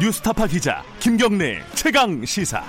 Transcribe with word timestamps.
뉴스타파 0.00 0.46
기자 0.46 0.82
김경래 0.98 1.60
최강 1.74 2.24
시사. 2.24 2.62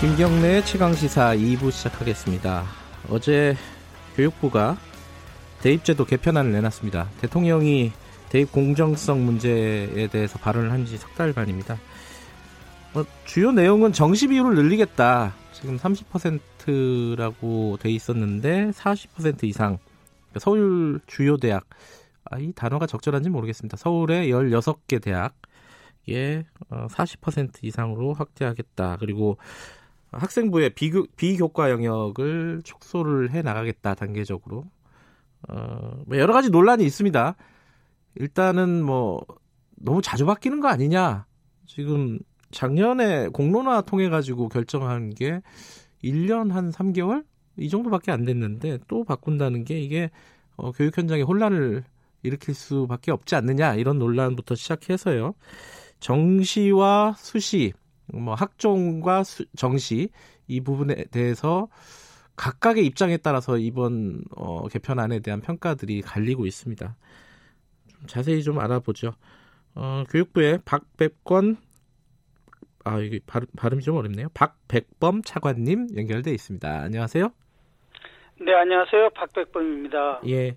김경래 0.00 0.62
최강 0.64 0.94
시사 0.94 1.34
2부 1.36 1.70
시작하겠습니다. 1.70 2.64
어제 3.08 3.56
교육부가 4.16 4.76
대입제도 5.62 6.04
개편안을 6.04 6.52
내놨습니다. 6.52 7.08
대통령이 7.20 7.92
대입 8.28 8.50
공정성 8.52 9.24
문제에 9.24 10.08
대해서 10.08 10.38
발언을 10.38 10.72
한 10.72 10.84
지 10.84 10.96
석 10.98 11.14
달 11.14 11.32
반입니다. 11.32 11.78
어, 12.94 13.04
주요 13.24 13.52
내용은 13.52 13.92
정시 13.92 14.26
비율을 14.28 14.54
늘리겠다. 14.56 15.34
지금 15.52 15.78
30%라고 15.78 17.78
돼 17.80 17.90
있었는데 17.90 18.70
40% 18.72 19.44
이상 19.44 19.78
그러니까 20.30 20.40
서울 20.40 21.00
주요 21.06 21.36
대학 21.36 21.64
아, 22.24 22.38
이 22.38 22.52
단어가 22.52 22.86
적절한지 22.86 23.30
모르겠습니다. 23.30 23.76
서울의 23.76 24.30
16개 24.30 25.02
대학에 25.02 26.46
40% 26.68 27.48
어, 27.48 27.58
이상으로 27.62 28.14
확대하겠다. 28.14 28.96
그리고 28.98 29.36
학생부의 30.12 30.70
비교, 30.70 31.06
비교과 31.16 31.70
영역을 31.70 32.62
축소를 32.64 33.30
해 33.30 33.42
나가겠다 33.42 33.94
단계적으로 33.94 34.64
어, 35.48 36.02
뭐 36.06 36.18
여러 36.18 36.32
가지 36.32 36.50
논란이 36.50 36.84
있습니다. 36.84 37.34
일단은 38.16 38.82
뭐 38.82 39.24
너무 39.76 40.02
자주 40.02 40.26
바뀌는 40.26 40.60
거 40.60 40.68
아니냐. 40.68 41.26
지금 41.66 42.18
작년에 42.50 43.28
공론화 43.28 43.82
통해 43.82 44.08
가지고 44.08 44.48
결정한 44.48 45.10
게 45.10 45.40
1년 46.04 46.50
한 46.52 46.70
3개월 46.70 47.24
이 47.56 47.68
정도밖에 47.68 48.12
안 48.12 48.24
됐는데 48.24 48.78
또 48.88 49.04
바꾼다는 49.04 49.64
게 49.64 49.80
이게 49.80 50.10
어, 50.56 50.70
교육 50.72 50.96
현장에 50.96 51.22
혼란을 51.22 51.84
일으킬 52.22 52.54
수밖에 52.54 53.10
없지 53.10 53.34
않느냐 53.34 53.74
이런 53.74 53.98
논란부터 53.98 54.54
시작해서요. 54.54 55.34
정시와 56.00 57.14
수시, 57.16 57.72
뭐 58.12 58.34
학종과 58.34 59.22
수, 59.24 59.44
정시 59.56 60.10
이 60.48 60.60
부분에 60.60 61.04
대해서 61.10 61.68
각각의 62.36 62.84
입장에 62.86 63.16
따라서 63.18 63.58
이번 63.58 64.24
어, 64.34 64.66
개편안에 64.68 65.20
대한 65.20 65.40
평가들이 65.40 66.02
갈리고 66.02 66.46
있습니다. 66.46 66.96
좀 67.88 68.06
자세히 68.06 68.42
좀 68.42 68.58
알아보죠. 68.58 69.12
어, 69.74 70.04
교육부의 70.10 70.60
박백권 70.64 71.56
아 72.84 72.98
이게 72.98 73.20
발음, 73.26 73.46
발음이 73.56 73.82
좀 73.82 73.96
어렵네요. 73.96 74.28
박백범 74.34 75.22
차관님 75.22 75.88
연결돼 75.96 76.32
있습니다. 76.32 76.68
안녕하세요. 76.68 77.30
네 78.40 78.54
안녕하세요 78.54 79.10
박백범입니다. 79.10 80.22
예. 80.26 80.56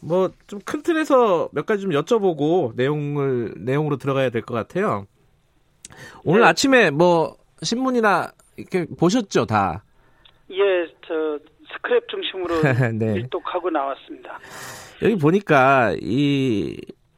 뭐 0.00 0.30
좀 0.46 0.60
큰 0.64 0.82
틀에서 0.82 1.48
몇 1.52 1.66
가지 1.66 1.82
좀 1.82 1.90
여쭤보고 1.92 2.74
내용을 2.76 3.54
내용으로 3.58 3.96
들어가야 3.96 4.30
될 4.30 4.42
것 4.42 4.54
같아요. 4.54 5.06
오늘 6.24 6.40
네. 6.42 6.46
아침에 6.46 6.90
뭐 6.90 7.36
신문이나 7.62 8.30
이렇게 8.56 8.86
보셨죠 8.98 9.46
다? 9.46 9.82
예, 10.50 10.56
저 11.06 11.38
스크랩 11.74 12.08
중심으로 12.08 12.62
네. 12.98 13.14
일독하고 13.16 13.70
나왔습니다. 13.70 14.38
여기 15.02 15.16
보니까 15.16 15.94
이 16.00 16.76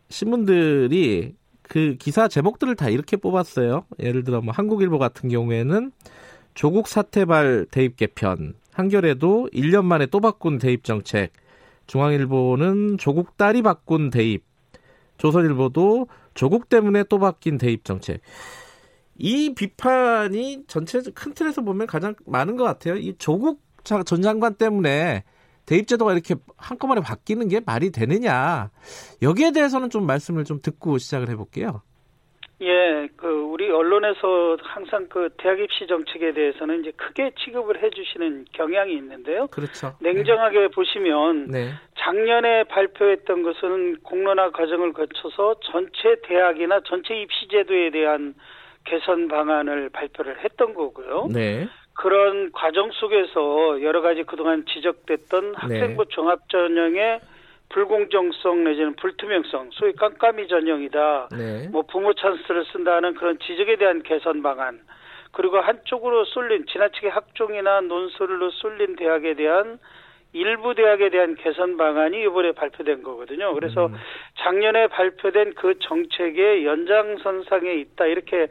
신문들이 0.08 1.34
그 1.62 1.96
기사 1.98 2.26
제목들을 2.28 2.74
다 2.76 2.88
이렇게 2.88 3.16
뽑았어요. 3.16 3.86
예를 4.00 4.24
들어 4.24 4.40
뭐 4.40 4.52
한국일보 4.52 4.98
같은 4.98 5.28
경우에는 5.28 5.92
조국 6.54 6.88
사태발 6.88 7.66
대입 7.70 7.96
개편, 7.96 8.54
한겨레도 8.72 9.50
1년 9.52 9.84
만에 9.84 10.06
또 10.06 10.20
바꾼 10.20 10.58
대입 10.58 10.82
정책, 10.82 11.32
중앙일보는 11.90 12.98
조국 12.98 13.36
딸이 13.36 13.62
바꾼 13.62 14.10
대입, 14.10 14.44
조선일보도 15.16 16.06
조국 16.34 16.68
때문에 16.68 17.02
또 17.08 17.18
바뀐 17.18 17.58
대입 17.58 17.84
정책. 17.84 18.20
이 19.18 19.52
비판이 19.54 20.66
전체 20.68 21.02
큰 21.12 21.34
틀에서 21.34 21.62
보면 21.62 21.88
가장 21.88 22.14
많은 22.26 22.56
것 22.56 22.62
같아요. 22.62 22.94
이 22.94 23.16
조국 23.18 23.60
전 23.82 24.22
장관 24.22 24.54
때문에 24.54 25.24
대입제도가 25.66 26.12
이렇게 26.12 26.36
한꺼번에 26.56 27.00
바뀌는 27.00 27.48
게 27.48 27.58
말이 27.58 27.90
되느냐. 27.90 28.70
여기에 29.20 29.50
대해서는 29.50 29.90
좀 29.90 30.06
말씀을 30.06 30.44
좀 30.44 30.60
듣고 30.62 30.98
시작을 30.98 31.28
해볼게요. 31.28 31.82
예, 32.62 33.08
그 33.16 33.26
우리 33.26 33.70
언론에서 33.70 34.58
항상 34.62 35.06
그 35.08 35.30
대학 35.38 35.58
입시 35.58 35.86
정책에 35.86 36.32
대해서는 36.32 36.80
이제 36.80 36.92
크게 36.92 37.32
취급을 37.38 37.82
해주시는 37.82 38.46
경향이 38.52 38.92
있는데요. 38.92 39.46
그렇죠. 39.46 39.94
냉정하게 40.00 40.58
네. 40.60 40.68
보시면 40.68 41.46
네. 41.46 41.70
작년에 41.98 42.64
발표했던 42.64 43.42
것은 43.42 44.00
공론화 44.02 44.50
과정을 44.50 44.92
거쳐서 44.92 45.56
전체 45.60 46.16
대학이나 46.24 46.80
전체 46.84 47.14
입시 47.14 47.48
제도에 47.48 47.90
대한 47.90 48.34
개선 48.84 49.28
방안을 49.28 49.88
발표를 49.90 50.44
했던 50.44 50.74
거고요. 50.74 51.28
네. 51.32 51.66
그런 51.94 52.52
과정 52.52 52.90
속에서 52.92 53.82
여러 53.82 54.02
가지 54.02 54.22
그동안 54.22 54.64
지적됐던 54.66 55.52
네. 55.52 55.54
학생부 55.56 56.06
종합 56.10 56.48
전형의 56.50 57.20
불공정성 57.70 58.64
내지는 58.64 58.94
불투명성, 58.96 59.70
소위 59.72 59.92
깜깜이 59.94 60.48
전형이다. 60.48 61.28
네. 61.32 61.68
뭐 61.70 61.82
부모 61.82 62.12
찬스를 62.12 62.64
쓴다는 62.72 63.14
그런 63.14 63.38
지적에 63.38 63.76
대한 63.76 64.02
개선 64.02 64.42
방안, 64.42 64.80
그리고 65.32 65.58
한쪽으로 65.60 66.24
쏠린 66.24 66.66
지나치게 66.66 67.08
학종이나 67.08 67.80
논술로 67.82 68.50
쏠린 68.50 68.96
대학에 68.96 69.34
대한 69.34 69.78
일부 70.32 70.74
대학에 70.74 71.10
대한 71.10 71.34
개선 71.36 71.76
방안이 71.76 72.22
이번에 72.22 72.52
발표된 72.52 73.02
거거든요. 73.02 73.52
그래서 73.54 73.86
음. 73.86 73.94
작년에 74.38 74.88
발표된 74.88 75.54
그 75.54 75.78
정책의 75.80 76.64
연장선상에 76.66 77.72
있다 77.74 78.06
이렇게 78.06 78.48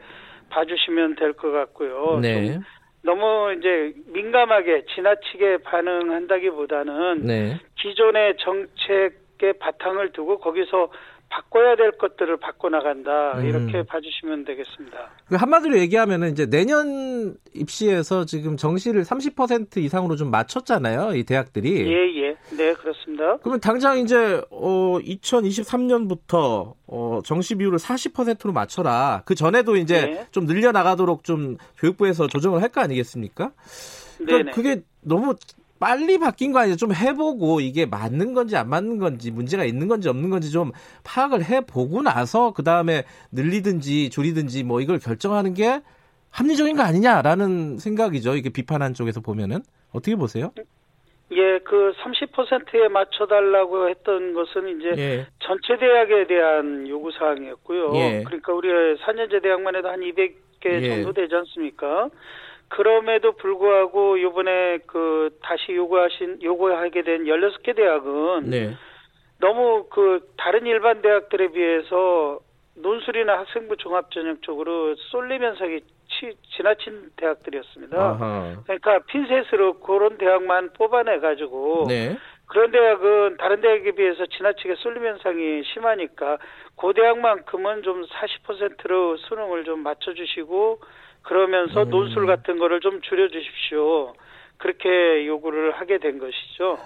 봐주시면 0.50 1.14
될 1.14 1.32
것 1.34 1.50
같고요. 1.52 2.18
네. 2.20 2.58
너무 3.02 3.54
이제 3.58 3.94
민감하게 4.08 4.84
지나치게 4.94 5.58
반응한다기보다는 5.64 7.26
네. 7.26 7.58
기존의 7.82 8.36
정책의 8.40 9.58
바탕을 9.58 10.12
두고 10.12 10.38
거기서 10.38 10.90
바꿔야 11.32 11.76
될 11.76 11.92
것들을 11.92 12.38
바꿔 12.38 12.68
나간다 12.70 13.38
음. 13.38 13.46
이렇게 13.46 13.84
봐주시면 13.84 14.44
되겠습니다. 14.46 14.98
그 15.28 15.36
한마디로 15.36 15.78
얘기하면은 15.78 16.32
이제 16.32 16.46
내년 16.46 17.36
입시에서 17.54 18.24
지금 18.24 18.56
정시를 18.56 19.04
30% 19.04 19.76
이상으로 19.76 20.16
좀 20.16 20.32
맞췄잖아요, 20.32 21.14
이 21.14 21.22
대학들이. 21.22 21.86
예, 21.88 22.22
예, 22.22 22.36
네 22.56 22.74
그렇습니다. 22.74 23.36
그러면 23.38 23.60
당장 23.60 23.98
이제 23.98 24.42
어 24.50 24.98
2023년부터 24.98 26.74
어 26.88 27.20
정시 27.24 27.54
비율을 27.54 27.78
40%로 27.78 28.52
맞춰라. 28.52 29.22
그 29.24 29.36
전에도 29.36 29.76
이제 29.76 30.06
네. 30.06 30.26
좀 30.32 30.46
늘려 30.46 30.72
나가도록 30.72 31.22
좀 31.22 31.56
교육부에서 31.78 32.26
조정을 32.26 32.60
할 32.60 32.70
거 32.70 32.80
아니겠습니까? 32.80 33.52
그러니까 34.18 34.50
그게 34.52 34.82
너무 35.00 35.34
빨리 35.80 36.18
바뀐 36.18 36.52
거 36.52 36.60
아니죠? 36.60 36.76
좀 36.76 36.94
해보고 36.94 37.60
이게 37.60 37.86
맞는 37.86 38.34
건지 38.34 38.54
안 38.54 38.68
맞는 38.68 38.98
건지 38.98 39.30
문제가 39.30 39.64
있는 39.64 39.88
건지 39.88 40.08
없는 40.10 40.28
건지 40.28 40.52
좀 40.52 40.72
파악을 41.04 41.42
해보고 41.42 42.02
나서 42.02 42.52
그 42.52 42.62
다음에 42.62 43.04
늘리든지 43.32 44.10
줄이든지 44.10 44.62
뭐 44.64 44.82
이걸 44.82 44.98
결정하는 44.98 45.54
게 45.54 45.80
합리적인 46.30 46.76
거 46.76 46.82
아니냐라는 46.82 47.78
생각이죠. 47.78 48.36
이게 48.36 48.50
비판한 48.50 48.92
쪽에서 48.92 49.20
보면은 49.20 49.60
어떻게 49.90 50.14
보세요? 50.16 50.52
예, 51.32 51.58
그 51.60 51.92
30%에 52.02 52.88
맞춰달라고 52.88 53.88
했던 53.88 54.34
것은 54.34 54.80
이제 54.80 55.00
예. 55.00 55.26
전체 55.38 55.78
대학에 55.78 56.26
대한 56.26 56.86
요구 56.88 57.10
사항이었고요. 57.12 57.92
예. 57.94 58.24
그러니까 58.26 58.52
우리 58.52 58.68
4년제 58.98 59.42
대학만 59.42 59.74
해도 59.76 59.88
한 59.88 60.00
200개 60.00 60.66
예. 60.66 60.88
정도 60.88 61.12
되지 61.12 61.34
않습니까? 61.34 62.10
그럼에도 62.70 63.32
불구하고 63.32 64.16
이번에 64.16 64.78
그 64.86 65.36
다시 65.42 65.74
요구하신 65.74 66.42
요구하게 66.42 67.02
된 67.02 67.24
16개 67.24 67.74
대학은 67.76 68.50
네. 68.50 68.74
너무 69.38 69.86
그 69.90 70.28
다른 70.36 70.66
일반 70.66 71.02
대학들에 71.02 71.48
비해서 71.48 72.40
논술이나 72.76 73.38
학생부 73.38 73.76
종합 73.76 74.10
전형 74.12 74.38
쪽으로 74.40 74.94
현상이 75.42 75.80
치, 76.08 76.32
지나친 76.56 77.10
대학들이었습니다. 77.16 77.96
아하. 77.98 78.56
그러니까 78.64 79.00
핀셋으로 79.00 79.80
그런 79.80 80.16
대학만 80.16 80.72
뽑아내 80.72 81.18
가지고 81.18 81.86
네. 81.88 82.16
그런 82.46 82.70
대학은 82.70 83.36
다른 83.38 83.60
대학에 83.60 83.92
비해서 83.92 84.26
지나치게 84.26 84.76
쏠림 84.76 85.06
현상이 85.06 85.64
심하니까 85.72 86.38
그 86.76 86.92
대학만큼은 86.94 87.82
좀 87.82 88.04
40%로 88.06 89.16
수능을 89.16 89.64
좀 89.64 89.80
맞춰주시고 89.80 90.80
그러면서 91.22 91.82
음. 91.84 91.90
논술 91.90 92.26
같은 92.26 92.58
거를 92.58 92.80
좀 92.80 93.00
줄여주십시오. 93.02 94.14
그렇게 94.56 95.26
요구를 95.26 95.72
하게 95.72 95.98
된 95.98 96.18
것이죠. 96.18 96.78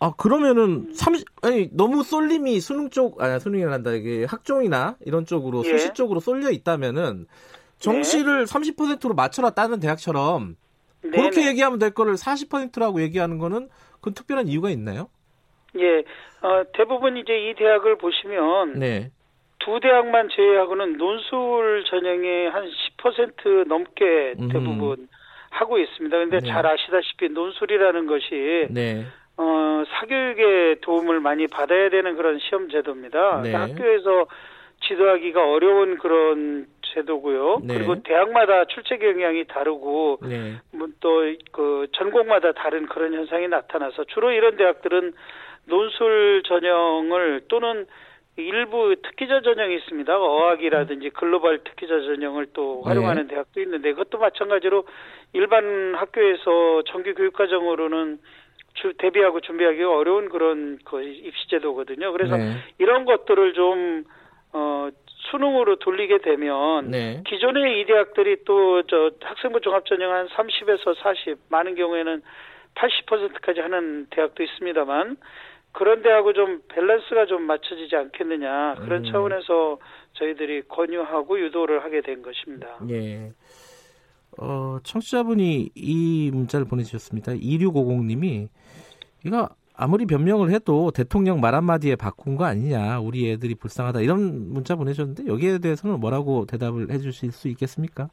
아 0.00 0.12
그러면은 0.18 0.92
30 0.92 1.26
아니 1.42 1.68
너무 1.72 2.02
쏠림이 2.02 2.60
수능 2.60 2.90
쪽 2.90 3.22
아니 3.22 3.38
수능이란다 3.40 3.92
이게 3.92 4.24
학종이나 4.24 4.96
이런 5.06 5.24
쪽으로 5.24 5.62
예. 5.64 5.68
수시 5.68 5.94
쪽으로 5.94 6.20
쏠려 6.20 6.50
있다면은 6.50 7.26
정시를 7.78 8.44
네. 8.46 8.52
30%로 8.52 9.14
맞춰라 9.14 9.50
다른 9.50 9.80
대학처럼 9.80 10.56
네네. 11.02 11.16
그렇게 11.16 11.46
얘기하면 11.48 11.78
될 11.78 11.92
거를 11.92 12.14
40%라고 12.14 13.00
얘기하는 13.02 13.38
거는 13.38 13.68
그 14.00 14.12
특별한 14.12 14.48
이유가 14.48 14.70
있나요? 14.70 15.08
예, 15.76 15.98
어, 16.46 16.64
대부분 16.74 17.16
이제 17.16 17.32
이 17.50 17.54
대학을 17.54 17.98
보시면 17.98 18.78
네. 18.78 19.10
두 19.58 19.80
대학만 19.80 20.28
제외하고는 20.28 20.98
논술 20.98 21.84
전형의 21.88 22.50
한 22.50 22.70
10% 23.10 23.66
넘게 23.68 24.34
대부분 24.52 24.98
음. 25.00 25.08
하고 25.50 25.78
있습니다. 25.78 26.16
근데 26.16 26.40
네. 26.40 26.48
잘 26.48 26.66
아시다시피 26.66 27.28
논술이라는 27.28 28.06
것이 28.06 28.66
네. 28.70 29.04
어, 29.36 29.84
사교육에 29.88 30.76
도움을 30.80 31.20
많이 31.20 31.46
받아야 31.46 31.90
되는 31.90 32.16
그런 32.16 32.38
시험 32.38 32.68
제도입니다. 32.68 33.42
네. 33.42 33.52
학교에서 33.52 34.26
지도하기가 34.86 35.50
어려운 35.50 35.98
그런 35.98 36.66
제도고요. 36.94 37.60
네. 37.64 37.74
그리고 37.74 38.02
대학마다 38.02 38.64
출제 38.66 38.98
경향이 38.98 39.44
다르고 39.46 40.18
네. 40.22 40.60
뭐 40.72 40.88
또그 41.00 41.88
전공마다 41.92 42.52
다른 42.52 42.86
그런 42.86 43.14
현상이 43.14 43.48
나타나서 43.48 44.04
주로 44.04 44.30
이런 44.30 44.56
대학들은 44.56 45.12
논술 45.66 46.42
전형을 46.46 47.42
또는 47.48 47.86
일부 48.36 48.96
특기자 49.02 49.40
전형이 49.40 49.76
있습니다. 49.76 50.18
어학이라든지 50.18 51.10
글로벌 51.10 51.62
특기자 51.62 52.00
전형을 52.00 52.46
또 52.52 52.82
네. 52.84 52.88
활용하는 52.88 53.26
네. 53.28 53.34
대학도 53.34 53.60
있는데 53.62 53.92
그것도 53.92 54.18
마찬가지로 54.18 54.84
일반 55.32 55.94
학교에서 55.94 56.82
정규 56.86 57.14
교육 57.14 57.32
과정으로는 57.34 58.18
주, 58.74 58.92
대비하고 58.98 59.40
준비하기가 59.40 59.96
어려운 59.96 60.28
그런 60.28 60.78
그 60.84 61.02
입시 61.02 61.48
제도거든요. 61.48 62.10
그래서 62.12 62.36
네. 62.36 62.56
이런 62.78 63.04
것들을 63.04 63.54
좀 63.54 64.04
어, 64.52 64.88
수능으로 65.30 65.76
돌리게 65.76 66.18
되면 66.18 66.90
네. 66.90 67.22
기존의 67.26 67.80
이 67.80 67.84
대학들이 67.86 68.44
또 68.44 68.82
저 68.88 69.10
학생부 69.20 69.60
종합 69.60 69.86
전형 69.86 70.12
한 70.12 70.28
30에서 70.28 70.96
40 70.98 71.38
많은 71.48 71.74
경우에는 71.74 72.22
80%까지 72.74 73.60
하는 73.60 74.06
대학도 74.10 74.42
있습니다만 74.42 75.16
그런 75.74 76.02
대하고 76.02 76.32
좀 76.32 76.62
밸런스가 76.68 77.26
좀 77.26 77.42
맞춰지지 77.42 77.96
않겠느냐 77.96 78.76
그런 78.76 79.04
음. 79.04 79.10
차원에서 79.10 79.78
저희들이 80.12 80.62
권유하고 80.68 81.40
유도를 81.40 81.82
하게 81.82 82.00
된 82.00 82.22
것입니다. 82.22 82.78
예. 82.90 83.32
어, 84.38 84.78
청취자분이 84.84 85.70
이 85.74 86.30
문자를 86.32 86.66
보내주셨습니다. 86.66 87.32
2650님이 87.32 88.48
이거 89.26 89.48
아무리 89.76 90.06
변명을 90.06 90.50
해도 90.50 90.92
대통령 90.92 91.40
말 91.40 91.56
한마디에 91.56 91.96
바꾼 91.96 92.36
거 92.36 92.44
아니냐. 92.44 93.00
우리 93.00 93.30
애들이 93.30 93.56
불쌍하다. 93.56 94.00
이런 94.00 94.52
문자 94.52 94.76
보내셨는데 94.76 95.26
여기에 95.26 95.58
대해서는 95.58 95.98
뭐라고 95.98 96.46
대답을 96.46 96.92
해 96.92 96.98
주실 96.98 97.32
수 97.32 97.48
있겠습니까? 97.48 98.08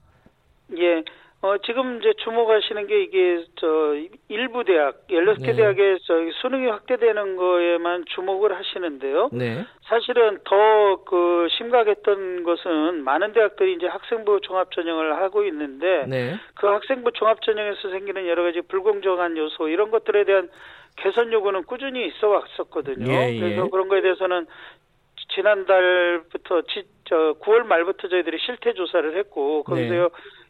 예. 0.77 1.03
어, 1.43 1.57
지금 1.65 1.99
이제 1.99 2.13
주목하시는 2.23 2.85
게 2.88 3.03
이게 3.03 3.45
저 3.55 3.95
일부 4.29 4.63
대학, 4.63 5.07
16개 5.07 5.47
네. 5.47 5.53
대학에 5.53 5.97
저 6.03 6.13
수능이 6.41 6.67
확대되는 6.67 7.35
거에만 7.35 8.05
주목을 8.05 8.55
하시는데요. 8.55 9.29
네. 9.33 9.65
사실은 9.83 10.39
더 10.43 10.81
그 11.05 11.47
심각했던 11.57 12.43
것은 12.43 13.03
많은 13.03 13.33
대학들이 13.33 13.73
이제 13.73 13.85
학생부 13.85 14.39
종합 14.43 14.71
전형을 14.71 15.17
하고 15.17 15.43
있는데 15.43 16.05
네. 16.07 16.35
그 16.55 16.67
학생부 16.67 17.11
종합 17.13 17.41
전형에서 17.41 17.89
생기는 17.89 18.27
여러 18.27 18.44
가지 18.44 18.61
불공정한 18.61 19.35
요소 19.35 19.67
이런 19.67 19.91
것들에 19.91 20.23
대한 20.23 20.49
개선 20.95 21.33
요구는 21.33 21.63
꾸준히 21.63 22.07
있어 22.07 22.29
왔었거든요. 22.29 23.11
예, 23.11 23.33
예. 23.33 23.39
그래서 23.39 23.69
그런 23.69 23.89
거에 23.89 24.01
대해서는 24.01 24.45
지난달부터 25.35 26.61
지, 26.63 26.83
저 27.05 27.35
9월 27.41 27.63
말부터 27.63 28.07
저희들이 28.07 28.37
실태 28.39 28.73
조사를 28.73 29.17
했고 29.17 29.63
거기서 29.63 29.94
네. 29.94 30.07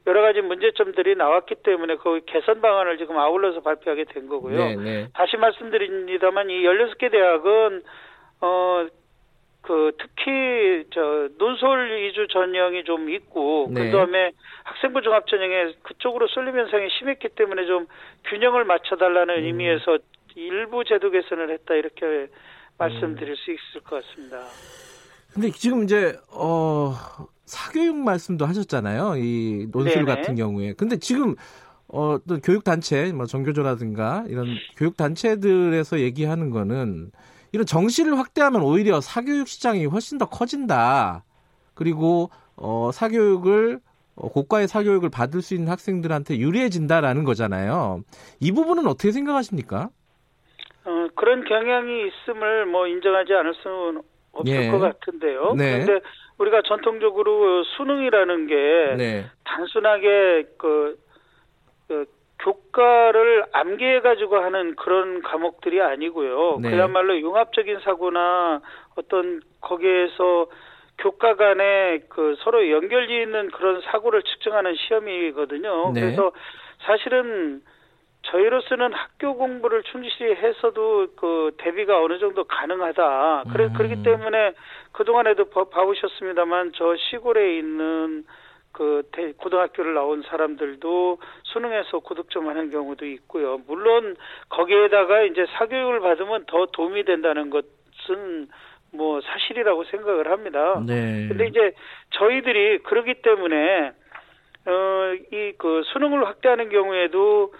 여러 0.07 0.21
가지 0.21 0.41
문제점들이 0.41 1.15
나왔기 1.15 1.55
때문에 1.63 1.95
그 1.97 2.21
개선 2.25 2.61
방안을 2.61 2.97
지금 2.97 3.17
아울러서 3.17 3.61
발표하게 3.61 4.05
된 4.05 4.27
거고요. 4.27 4.57
네, 4.57 4.75
네. 4.75 5.07
다시 5.13 5.37
말씀드립니다만 5.37 6.49
이 6.49 6.63
16개 6.63 7.11
대학은 7.11 7.83
어 8.41 8.87
그 9.61 9.91
특히 9.97 10.85
저 10.91 11.29
논술 11.37 11.95
위주 11.95 12.27
전형이 12.27 12.83
좀 12.83 13.09
있고 13.09 13.67
네. 13.69 13.91
그다음에 13.91 14.31
학생부 14.63 15.01
종합 15.01 15.27
전형에 15.27 15.73
그쪽으로 15.83 16.27
쏠림 16.27 16.57
현상이 16.57 16.89
심했기 16.97 17.29
때문에 17.29 17.65
좀 17.67 17.85
균형을 18.25 18.65
맞춰 18.65 18.95
달라는 18.95 19.37
음. 19.37 19.43
의미에서 19.43 19.99
일부 20.35 20.83
제도 20.83 21.11
개선을 21.11 21.51
했다 21.51 21.75
이렇게 21.75 22.27
말씀드릴 22.77 23.29
음. 23.29 23.35
수 23.35 23.51
있을 23.51 23.81
것 23.83 24.03
같습니다. 24.03 24.39
근데 25.33 25.51
지금 25.51 25.83
이제 25.83 26.13
어 26.33 26.93
사교육 27.51 27.97
말씀도 27.97 28.45
하셨잖아요. 28.45 29.15
이 29.17 29.67
논술 29.71 30.05
네네. 30.05 30.05
같은 30.05 30.35
경우에. 30.35 30.73
근데 30.73 30.97
지금 30.97 31.35
어, 31.89 32.17
또 32.25 32.39
교육 32.39 32.63
단체, 32.63 33.11
뭐 33.11 33.25
정교조라든가 33.25 34.23
이런 34.29 34.55
교육 34.77 34.95
단체들에서 34.95 35.99
얘기하는 35.99 36.49
거는 36.49 37.11
이런 37.51 37.65
정시를 37.65 38.17
확대하면 38.17 38.61
오히려 38.61 39.01
사교육 39.01 39.49
시장이 39.49 39.85
훨씬 39.85 40.17
더 40.17 40.29
커진다. 40.29 41.25
그리고 41.73 42.29
어, 42.55 42.91
사교육을 42.93 43.81
어, 44.15 44.29
고가의 44.29 44.69
사교육을 44.69 45.09
받을 45.09 45.41
수 45.41 45.53
있는 45.53 45.69
학생들한테 45.69 46.37
유리해진다라는 46.37 47.25
거잖아요. 47.25 48.03
이 48.39 48.53
부분은 48.53 48.87
어떻게 48.87 49.11
생각하십니까? 49.11 49.89
어, 50.85 51.07
그런 51.15 51.43
경향이 51.43 52.07
있음을 52.07 52.65
뭐 52.67 52.87
인정하지 52.87 53.33
않을 53.33 53.53
수는 53.61 54.01
없을 54.31 54.55
예. 54.55 54.71
것 54.71 54.79
같은데요. 54.79 55.55
네. 55.55 55.83
그런데 55.83 56.05
우리가 56.41 56.61
전통적으로 56.63 57.63
수능이라는 57.63 58.47
게 58.47 58.95
네. 58.97 59.25
단순하게 59.43 60.45
그, 60.57 60.97
그 61.87 62.05
교과를 62.39 63.45
암기해 63.51 64.01
가지고 64.01 64.37
하는 64.37 64.75
그런 64.75 65.21
과목들이 65.21 65.81
아니고요. 65.81 66.59
네. 66.61 66.71
그야말로 66.71 67.17
융합적인 67.19 67.79
사고나 67.81 68.61
어떤 68.95 69.41
거기에서 69.61 70.47
교과 70.97 71.35
간에 71.35 71.99
그 72.09 72.35
서로 72.39 72.69
연결이 72.69 73.21
있는 73.21 73.49
그런 73.51 73.81
사고를 73.81 74.23
측정하는 74.23 74.75
시험이거든요. 74.75 75.91
네. 75.93 76.01
그래서 76.01 76.31
사실은 76.79 77.61
저희로서는 78.23 78.93
학교 78.93 79.35
공부를 79.35 79.83
충실히 79.83 80.35
해서도 80.35 81.07
그 81.15 81.51
대비가 81.57 82.01
어느 82.01 82.19
정도 82.19 82.43
가능하다. 82.43 83.45
그래 83.51 83.65
음. 83.65 83.73
그렇기 83.73 84.03
때문에 84.03 84.53
그 84.91 85.03
동안에도 85.03 85.45
봐보셨습니다만 85.49 86.73
저 86.75 86.95
시골에 86.97 87.57
있는 87.57 88.23
그 88.71 89.03
고등학교를 89.37 89.93
나온 89.93 90.21
사람들도 90.21 91.17
수능에서 91.43 91.99
고득점 91.99 92.47
하는 92.47 92.69
경우도 92.69 93.05
있고요. 93.05 93.59
물론 93.67 94.15
거기에다가 94.49 95.23
이제 95.23 95.45
사교육을 95.57 95.99
받으면 95.99 96.45
더 96.47 96.67
도움이 96.67 97.03
된다는 97.03 97.49
것은 97.49 98.47
뭐 98.93 99.19
사실이라고 99.21 99.83
생각을 99.85 100.29
합니다. 100.29 100.81
네. 100.85 101.27
근데 101.27 101.47
이제 101.47 101.73
저희들이 102.11 102.79
그러기 102.83 103.15
때문에 103.21 103.93
어 104.67 105.01
이 105.31 105.53
그 105.57 105.81
수능을 105.85 106.25
확대하는 106.25 106.69
경우에도 106.69 107.53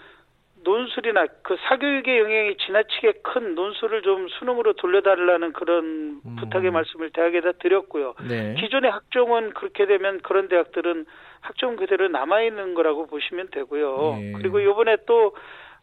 논술이나 0.64 1.26
그 1.42 1.56
사교육의 1.68 2.18
영향이 2.18 2.56
지나치게 2.56 3.12
큰 3.22 3.54
논술을 3.54 4.02
좀 4.02 4.28
수능으로 4.28 4.74
돌려달라는 4.74 5.52
그런 5.52 6.20
음. 6.24 6.36
부탁의 6.38 6.70
말씀을 6.70 7.10
대학에다 7.10 7.52
드렸고요. 7.52 8.14
네. 8.28 8.54
기존의 8.58 8.90
학종은 8.90 9.50
그렇게 9.54 9.86
되면 9.86 10.20
그런 10.20 10.48
대학들은 10.48 11.06
학종 11.40 11.76
그대로 11.76 12.08
남아 12.08 12.42
있는 12.42 12.74
거라고 12.74 13.06
보시면 13.06 13.48
되고요. 13.50 14.16
네. 14.18 14.32
그리고 14.38 14.60
이번에 14.60 14.98
또 15.06 15.34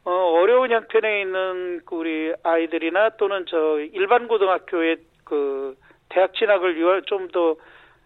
어, 0.05 0.11
어려운 0.11 0.71
형편에 0.71 1.21
있는 1.21 1.81
그 1.85 1.95
우리 1.95 2.33
아이들이나 2.43 3.09
또는 3.17 3.45
저 3.47 3.79
일반 3.93 4.27
고등학교의 4.27 4.97
그 5.25 5.75
대학 6.09 6.33
진학을 6.33 7.03
좀더 7.05 7.57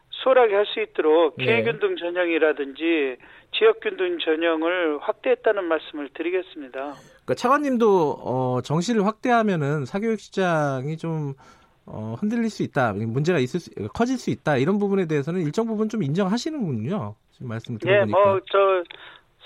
수월하게 0.10 0.56
할 0.56 0.66
수 0.66 0.80
있도록 0.80 1.36
네. 1.38 1.46
기회균등 1.46 1.98
전형이라든지 1.98 3.18
지역균등 3.54 4.20
전형을 4.20 5.00
확대했다는 5.00 5.66
말씀을 5.66 6.10
드리겠습니다. 6.14 6.80
그러니까 6.80 7.34
차관님도 7.36 8.18
어, 8.24 8.62
정시를 8.62 9.06
확대하면은 9.06 9.86
사교육 9.86 10.20
시장이 10.20 10.98
좀 10.98 11.34
어, 11.86 12.16
흔들릴 12.20 12.50
수 12.50 12.64
있다, 12.64 12.94
문제가 12.94 13.40
있을 13.40 13.60
수, 13.60 13.70
커질 13.94 14.18
수 14.18 14.30
있다 14.30 14.58
이런 14.58 14.80
부분에 14.80 15.06
대해서는 15.08 15.42
일정 15.42 15.68
부분 15.68 15.90
좀 15.90 16.04
인정하시는군요. 16.04 17.16
지금 17.32 17.48
말씀 17.48 17.78
들어보니까. 17.78 18.06
네, 18.06 18.26
뭐저 18.26 18.84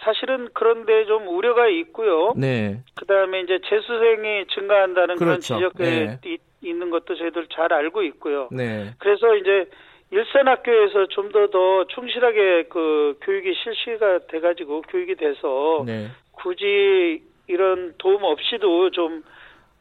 사실은 0.03 0.49
그런데 0.53 1.05
좀 1.05 1.27
우려가 1.27 1.67
있고요. 1.67 2.33
네. 2.35 2.83
그다음에 2.95 3.41
이제 3.41 3.59
재수생이 3.67 4.45
증가한다는 4.53 5.15
그렇죠. 5.15 5.57
그런 5.57 5.71
지적이 5.71 5.83
네. 5.83 6.37
있는 6.61 6.89
것도 6.89 7.15
저희들 7.15 7.47
잘 7.47 7.73
알고 7.73 8.03
있고요. 8.03 8.49
네. 8.51 8.93
그래서 8.99 9.35
이제 9.35 9.69
일선 10.11 10.47
학교에서 10.47 11.07
좀더더 11.07 11.87
충실하게 11.87 12.63
그 12.69 13.17
교육이 13.21 13.53
실시가 13.55 14.19
돼가지고 14.27 14.81
교육이 14.83 15.15
돼서 15.15 15.83
네. 15.85 16.07
굳이 16.31 17.23
이런 17.47 17.93
도움 17.97 18.23
없이도 18.23 18.91
좀 18.91 19.23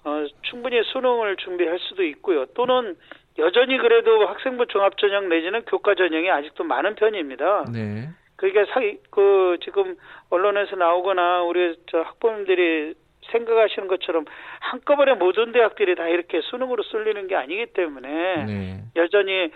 어, 0.05 0.25
충분히 0.43 0.83
수능을 0.85 1.37
준비할 1.37 1.79
수도 1.81 2.05
있고요. 2.05 2.47
또는 2.55 2.97
여전히 3.39 3.77
그래도 3.77 4.27
학생부 4.27 4.67
종합 4.67 4.97
전형 4.99 5.29
내지는 5.29 5.63
교과 5.63 5.95
전형이 5.95 6.31
아직도 6.31 6.65
많은 6.65 6.95
편입니다. 6.95 7.67
네. 7.73 8.09
그러니까 8.37 8.73
사, 8.73 8.81
그 9.11 9.59
지금 9.65 9.97
언론에서 10.31 10.77
나오거나 10.77 11.43
우리 11.43 11.77
저 11.91 11.99
학부모님들이 11.99 12.95
생각하시는 13.33 13.89
것처럼 13.89 14.25
한꺼번에 14.61 15.15
모든 15.15 15.53
대학들이 15.53 15.97
다 15.97 16.09
이렇게 16.09 16.41
수능으로 16.43 16.83
쏠리는 16.85 17.27
게 17.27 17.35
아니기 17.35 17.67
때문에 17.67 18.45
네. 18.45 18.81
여전히 18.95 19.51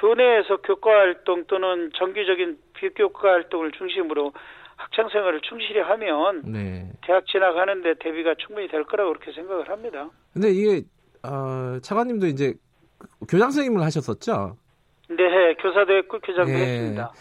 교, 0.00 0.08
교내에서 0.08 0.58
교과 0.58 0.90
활동 0.90 1.44
또는 1.46 1.90
정기적인 1.96 2.58
비교과 2.74 3.28
활동을 3.28 3.72
중심으로 3.72 4.32
학창 4.76 5.08
생활을 5.08 5.40
충실히 5.42 5.80
하면 5.80 6.42
네. 6.44 6.90
대학 7.04 7.26
진학하는데 7.26 7.94
대비가 8.00 8.34
충분히 8.38 8.68
될 8.68 8.84
거라고 8.84 9.12
그렇게 9.12 9.32
생각을 9.32 9.68
합니다. 9.68 10.08
근데 10.32 10.50
이게 10.50 10.82
어, 11.24 11.78
차관님도 11.82 12.26
이제 12.28 12.54
교장 13.28 13.50
선생님을 13.50 13.84
하셨었죠? 13.84 14.56
네, 15.10 15.54
교사도 15.54 15.96
했고 15.96 16.20
교장도 16.20 16.52
네. 16.52 16.58
했습니다. 16.58 17.12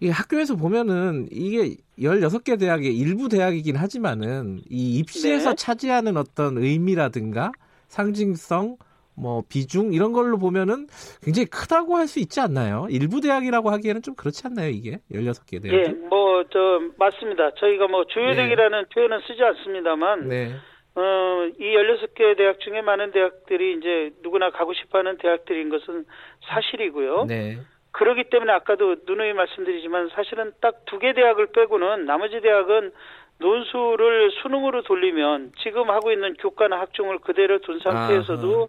이 0.00 0.10
학교에서 0.10 0.56
보면은 0.56 1.28
이게 1.30 1.76
16개 1.98 2.58
대학의 2.58 2.94
일부 2.94 3.28
대학이긴 3.28 3.76
하지만은 3.76 4.58
이 4.68 4.98
입시에서 4.98 5.50
네. 5.50 5.56
차지하는 5.56 6.16
어떤 6.16 6.58
의미라든가 6.58 7.52
상징성 7.88 8.76
뭐 9.16 9.42
비중 9.48 9.92
이런 9.92 10.12
걸로 10.12 10.38
보면은 10.38 10.86
굉장히 11.22 11.46
크다고 11.46 11.96
할 11.96 12.06
수 12.08 12.18
있지 12.20 12.40
않나요? 12.40 12.86
일부 12.90 13.20
대학이라고 13.20 13.70
하기에는 13.70 14.02
좀 14.02 14.14
그렇지 14.14 14.42
않나요, 14.46 14.68
이게? 14.70 14.98
16개 15.12 15.62
대학. 15.62 15.74
예, 15.74 15.88
뭐 16.08 16.34
저 16.52 16.58
맞습니다. 16.98 17.52
저희가 17.54 17.88
뭐 17.88 18.04
주요 18.04 18.34
대학이라는 18.34 18.78
네. 18.82 18.88
표현은 18.94 19.20
쓰지 19.26 19.42
않습니다만 19.42 20.28
네. 20.28 20.52
어, 20.94 21.46
이 21.58 21.74
16개 21.74 22.36
대학 22.36 22.60
중에 22.60 22.82
많은 22.82 23.12
대학들이 23.12 23.78
이제 23.78 24.10
누구나 24.22 24.50
가고 24.50 24.74
싶어 24.74 24.98
하는 24.98 25.16
대학들인 25.18 25.70
것은 25.70 26.04
사실이고요. 26.46 27.24
네. 27.26 27.58
그러기 27.92 28.24
때문에 28.30 28.52
아까도 28.52 28.96
누누이 29.06 29.32
말씀드리지만 29.32 30.10
사실은 30.14 30.52
딱 30.60 30.84
두 30.84 30.98
개 30.98 31.12
대학을 31.14 31.46
빼고는 31.52 32.04
나머지 32.04 32.40
대학은 32.40 32.92
논술을 33.38 34.30
수능으로 34.42 34.82
돌리면 34.82 35.52
지금 35.62 35.90
하고 35.90 36.12
있는 36.12 36.34
교과나 36.34 36.78
학종을 36.80 37.18
그대로 37.20 37.58
둔 37.60 37.78
상태에서도 37.80 38.56
아하. 38.56 38.66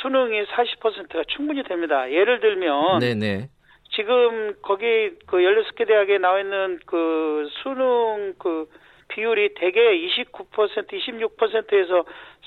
수능이 0.00 0.44
40%가 0.46 1.24
충분히 1.28 1.62
됩니다. 1.62 2.10
예를 2.10 2.40
들면 2.40 3.00
네네. 3.00 3.48
지금 3.92 4.54
거기 4.62 5.10
그 5.26 5.38
16개 5.38 5.86
대학에 5.86 6.18
나와 6.18 6.40
있는 6.40 6.78
그 6.86 7.48
수능 7.62 8.34
그 8.38 8.68
비율이 9.08 9.54
대개 9.54 9.80
29% 9.80 10.32
26%에서 10.88 12.04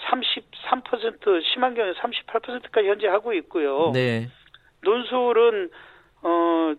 33% 0.10 1.44
심한 1.54 1.76
경우에 1.76 1.94
38%까지 1.94 2.88
현재 2.88 3.08
하고 3.08 3.34
있고요. 3.34 3.92
네. 3.94 4.30
논술은 4.82 5.70
어 6.22 6.74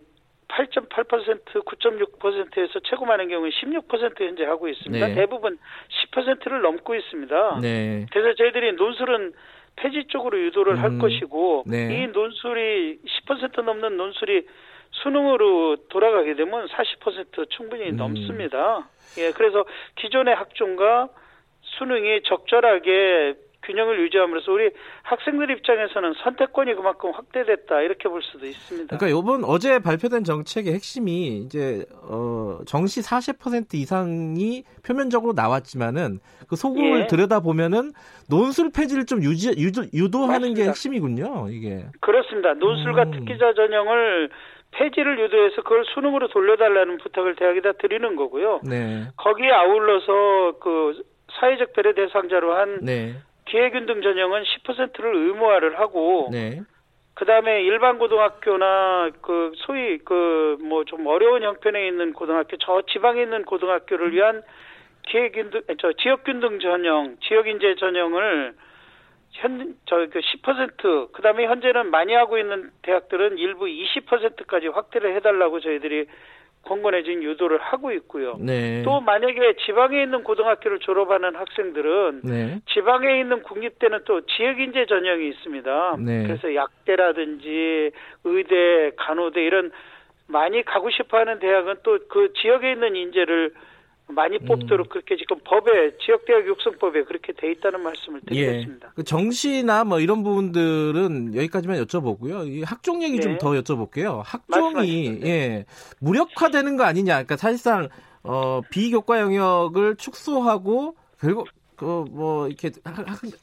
8.8% 0.47 1.43
9.6%에서 1.65 2.79
최고 2.83 3.05
많은 3.05 3.29
경우에 3.29 3.49
16% 3.49 4.21
현재 4.21 4.45
하고 4.45 4.67
있습니다. 4.67 5.07
네. 5.07 5.15
대부분 5.15 5.57
10%를 6.11 6.61
넘고 6.61 6.95
있습니다. 6.95 7.59
네. 7.61 8.05
그래서 8.11 8.33
저희들이 8.35 8.73
논술은 8.73 9.33
폐지 9.75 10.05
쪽으로 10.07 10.39
유도를 10.39 10.73
음, 10.73 10.79
할 10.79 10.97
것이고 10.97 11.63
네. 11.67 12.03
이 12.03 12.07
논술이 12.07 12.99
10% 13.27 13.63
넘는 13.63 13.97
논술이 13.97 14.47
수능으로 14.91 15.77
돌아가게 15.89 16.35
되면 16.35 16.67
40% 16.67 17.49
충분히 17.49 17.89
음. 17.89 17.97
넘습니다. 17.97 18.87
예, 19.17 19.31
그래서 19.31 19.65
기존의 19.95 20.35
학종과 20.35 21.09
수능이 21.61 22.21
적절하게 22.23 23.35
균형을 23.65 23.99
유지함으로써 24.01 24.51
우리 24.51 24.71
학생들 25.03 25.49
입장에서는 25.51 26.13
선택권이 26.23 26.75
그만큼 26.75 27.11
확대됐다 27.11 27.81
이렇게 27.81 28.09
볼 28.09 28.21
수도 28.23 28.45
있습니다. 28.45 28.95
그러니까 28.97 29.19
이번 29.19 29.43
어제 29.43 29.79
발표된 29.79 30.23
정책의 30.23 30.73
핵심이 30.73 31.37
이제 31.37 31.85
어 32.03 32.59
정시 32.65 33.01
40% 33.01 33.73
이상이 33.73 34.63
표면적으로 34.85 35.33
나왔지만은 35.33 36.19
그 36.47 36.55
속을 36.55 37.01
예. 37.01 37.07
들여다 37.07 37.39
보면은 37.39 37.91
논술 38.29 38.71
폐지를 38.71 39.05
좀 39.05 39.23
유지 39.23 39.49
유도, 39.57 39.83
유도하는 39.93 40.49
맞습니다. 40.49 40.63
게 40.63 40.69
핵심이군요. 40.69 41.47
이게 41.49 41.85
그렇습니다. 42.01 42.53
논술과 42.53 43.03
음. 43.03 43.11
특기자 43.11 43.53
전형을 43.53 44.29
폐지를 44.71 45.19
유도해서 45.19 45.61
그걸 45.63 45.85
수능으로 45.93 46.27
돌려달라는 46.27 46.97
부탁을 46.97 47.35
대학에다 47.35 47.73
드리는 47.73 48.15
거고요. 48.15 48.61
네. 48.63 49.07
거기에 49.17 49.49
아울러서 49.51 50.59
그 50.59 51.03
사회적 51.39 51.73
배려 51.73 51.93
대상자로 51.93 52.53
한 52.53 52.79
네. 52.81 53.15
기회균등 53.45 54.01
전형은 54.01 54.43
10%를 54.43 55.15
의무화를 55.15 55.79
하고 55.79 56.29
네. 56.31 56.61
그다음에 57.13 57.61
일반 57.63 57.97
고등학교나 57.97 59.09
그 59.21 59.53
소위 59.55 59.97
그 59.99 60.57
뭐 60.61 60.83
좀 60.85 61.05
어려운 61.07 61.43
형편에 61.43 61.87
있는 61.87 62.11
고등학교 62.13 62.57
저 62.57 62.81
지방에 62.91 63.21
있는 63.21 63.43
고등학교를 63.45 64.11
위한 64.13 64.41
기회균등 65.07 65.61
저 65.79 65.93
지역균등 65.93 66.59
전형 66.59 67.15
지역인재 67.21 67.75
전형을 67.75 68.53
현저그 69.31 70.19
10% 70.19 71.11
그다음에 71.11 71.45
현재는 71.45 71.91
많이 71.91 72.13
하고 72.13 72.37
있는 72.37 72.71
대학들은 72.81 73.37
일부 73.37 73.65
20%까지 73.65 74.67
확대를 74.67 75.15
해달라고 75.15 75.59
저희들이 75.59 76.05
권고해진 76.65 77.23
유도를 77.23 77.59
하고 77.59 77.91
있고요. 77.91 78.37
네. 78.39 78.81
또 78.83 78.99
만약에 78.99 79.55
지방에 79.65 80.03
있는 80.03 80.23
고등학교를 80.23 80.79
졸업하는 80.79 81.35
학생들은 81.35 82.21
네. 82.23 82.59
지방에 82.73 83.19
있는 83.19 83.41
국립대는 83.43 83.99
또 84.05 84.21
지역인재 84.25 84.87
전형이 84.87 85.27
있습니다. 85.29 85.97
네. 85.99 86.23
그래서 86.23 86.53
약대라든지 86.55 87.91
의대, 88.23 88.91
간호대 88.97 89.43
이런 89.43 89.71
많이 90.27 90.63
가고 90.63 90.89
싶어하는 90.89 91.39
대학은 91.39 91.75
또 91.83 91.99
그 92.09 92.33
지역에 92.33 92.71
있는 92.71 92.95
인재를 92.95 93.51
많이 94.07 94.37
뽑도록 94.39 94.87
음. 94.87 94.89
그렇게 94.89 95.17
지금 95.17 95.37
법에 95.43 95.97
지역대학 95.97 96.45
육성법에 96.47 97.03
그렇게 97.05 97.33
돼 97.33 97.51
있다는 97.51 97.81
말씀을 97.81 98.21
예. 98.31 98.45
드리겠습니다. 98.45 98.87
예. 98.87 98.91
그 98.95 99.03
정시나 99.03 99.83
뭐 99.83 99.99
이런 99.99 100.23
부분들은 100.23 101.35
여기까지만 101.35 101.83
여쭤보고요. 101.83 102.47
이 102.47 102.63
학종 102.63 103.01
얘기 103.01 103.17
네. 103.17 103.21
좀더 103.21 103.51
여쭤볼게요. 103.51 104.21
학종이 104.23 105.19
네. 105.19 105.27
예 105.27 105.65
무력화되는 105.99 106.77
거 106.77 106.83
아니냐? 106.83 107.13
그러니까 107.13 107.37
사실상 107.37 107.89
어, 108.23 108.61
비교과 108.69 109.19
영역을 109.19 109.95
축소하고 109.95 110.95
결국 111.19 111.47
그뭐 111.75 112.47
이렇게 112.47 112.71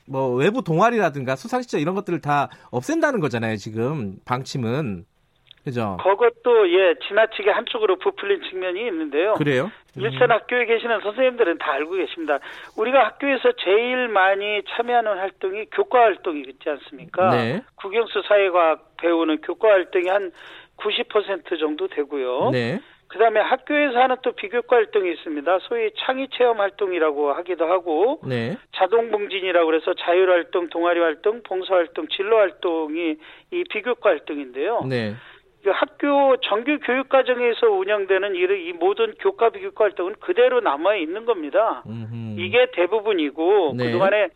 뭐 0.07 0.35
외부 0.35 0.63
동아리라든가 0.63 1.37
수상시절 1.37 1.81
이런 1.81 1.95
것들을 1.95 2.21
다 2.21 2.49
없앤다는 2.71 3.21
거잖아요. 3.21 3.57
지금 3.57 4.19
방침은. 4.25 5.07
그죠? 5.65 5.97
그것도 6.03 6.71
예 6.73 6.95
지나치게 7.07 7.51
한쪽으로 7.51 7.97
부풀린 7.97 8.43
측면이 8.51 8.81
있는데요. 8.87 9.35
그래요? 9.35 9.71
음. 9.97 10.03
일선 10.03 10.31
학교에 10.31 10.65
계시는 10.65 11.01
선생님들은 11.01 11.59
다 11.59 11.73
알고 11.73 11.93
계십니다. 11.93 12.39
우리가 12.77 13.07
학교에서 13.07 13.53
제일 13.65 14.09
많이 14.09 14.63
참여하는 14.71 15.19
활동이 15.19 15.67
교과 15.67 16.01
활동이 16.01 16.41
있지 16.41 16.69
않습니까? 16.69 17.31
네. 17.31 17.63
국영수 17.77 18.23
사회과학 18.27 18.97
배우는 18.97 19.41
교과 19.43 19.69
활동이 19.69 20.09
한 20.09 20.33
90% 20.79 21.59
정도 21.61 21.87
되고요. 21.89 22.51
네. 22.51 22.81
그 23.13 23.19
다음에 23.19 23.41
학교에서 23.41 23.99
하는 23.99 24.17
또 24.23 24.33
비교과 24.33 24.77
활동이 24.77 25.13
있습니다. 25.13 25.59
소위 25.69 25.91
창의 25.99 26.29
체험 26.33 26.61
활동이라고 26.61 27.35
하기도 27.35 27.67
하고 27.67 28.21
네. 28.27 28.57
자동 28.75 29.11
봉진이라고 29.11 29.67
그래서 29.67 29.93
자율 29.93 30.31
활동, 30.31 30.71
동아리 30.71 30.99
활동, 30.99 31.43
봉사 31.43 31.75
활동, 31.75 32.09
진로 32.09 32.39
활동이 32.39 33.17
이 33.51 33.65
비교과 33.71 34.09
활동인데요. 34.09 34.87
네. 34.89 35.15
그 35.63 35.71
학교 35.71 36.37
정규 36.39 36.79
교육 36.83 37.09
과정에서 37.09 37.69
운영되는 37.71 38.35
이 38.35 38.73
모든 38.73 39.15
교과 39.15 39.51
비교과 39.51 39.85
활동은 39.85 40.15
그대로 40.21 40.61
남아 40.61 40.97
있는 40.97 41.25
겁니다. 41.25 41.85
음흠. 41.87 42.41
이게 42.41 42.67
대부분이고 42.73 43.75
네. 43.77 43.87
그동안에 43.87 44.29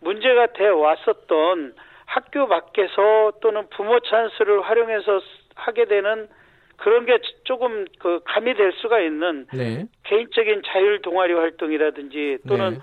문제가 0.00 0.48
돼 0.48 0.68
왔었던 0.68 1.74
학교 2.04 2.48
밖에서 2.48 3.32
또는 3.40 3.66
부모 3.70 3.98
찬스를 4.00 4.60
활용해서 4.60 5.20
하게 5.54 5.86
되는 5.86 6.28
그런 6.76 7.06
게 7.06 7.18
조금 7.44 7.86
그 7.98 8.20
감이 8.24 8.52
될 8.54 8.72
수가 8.72 9.00
있는 9.00 9.46
네. 9.54 9.86
개인적인 10.04 10.62
자율 10.66 11.00
동아리 11.00 11.32
활동이라든지 11.32 12.38
또는 12.46 12.74
네. 12.74 12.78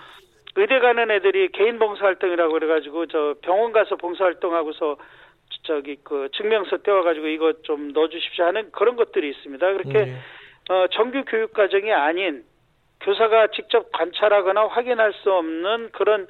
의대 0.55 0.79
가는 0.79 1.11
애들이 1.11 1.49
개인 1.49 1.77
봉사 1.77 2.05
활동이라고 2.05 2.51
그래가지고 2.51 3.05
저 3.07 3.35
병원 3.41 3.71
가서 3.71 3.95
봉사 3.95 4.25
활동하고서 4.25 4.97
저기 5.63 5.97
그 6.03 6.29
증명서 6.33 6.77
떼와가지고 6.77 7.27
이거 7.27 7.53
좀 7.63 7.93
넣어주십시오 7.93 8.45
하는 8.45 8.71
그런 8.71 8.95
것들이 8.95 9.29
있습니다. 9.29 9.73
그렇게 9.73 10.05
네. 10.05 10.15
어, 10.69 10.87
정규 10.91 11.23
교육 11.25 11.53
과정이 11.53 11.91
아닌 11.91 12.43
교사가 13.01 13.47
직접 13.47 13.91
관찰하거나 13.91 14.67
확인할 14.67 15.13
수 15.13 15.31
없는 15.31 15.89
그런 15.91 16.27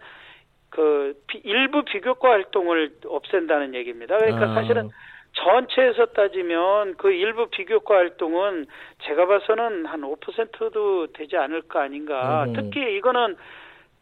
그 0.69 1.13
비, 1.27 1.39
일부 1.43 1.83
비교과 1.83 2.29
활동을 2.29 2.91
없앤다는 3.05 3.75
얘기입니다. 3.75 4.17
그러니까 4.17 4.51
아. 4.51 4.53
사실은 4.55 4.89
전체에서 5.33 6.07
따지면 6.07 6.95
그 6.97 7.11
일부 7.11 7.47
비교과 7.50 7.95
활동은 7.95 8.65
제가 9.03 9.27
봐서는 9.27 9.85
한 9.85 10.01
5%도 10.01 11.07
되지 11.13 11.38
않을까 11.38 11.83
아닌가. 11.83 12.45
음. 12.45 12.53
특히 12.53 12.97
이거는 12.97 13.35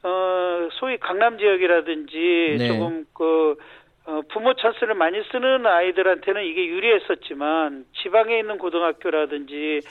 어 0.02 0.70
소위 0.74 0.98
강남 0.98 1.38
지역이라든지 1.38 2.56
네. 2.58 2.68
조금 2.68 3.06
그 3.14 3.58
어, 4.10 4.22
부모 4.34 4.56
찬스를 4.56 4.96
많이 4.96 5.22
쓰는 5.32 5.68
아이들한테는 5.68 6.44
이게 6.44 6.66
유리했었지만 6.66 7.86
지방에 8.02 8.40
있는 8.40 8.58
고등학교라든지 8.58 9.82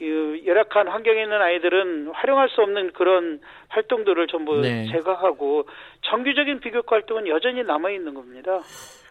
열악한 0.00 0.88
환경에 0.88 1.24
있는 1.24 1.42
아이들은 1.42 2.08
활용할 2.14 2.48
수 2.48 2.62
없는 2.62 2.92
그런 2.92 3.40
활동들을 3.68 4.26
전부 4.28 4.60
네. 4.62 4.86
제거하고 4.90 5.68
정규적인 6.02 6.60
비교과 6.60 6.96
활동은 6.96 7.26
여전히 7.28 7.62
남아 7.62 7.90
있는 7.90 8.14
겁니다. 8.14 8.60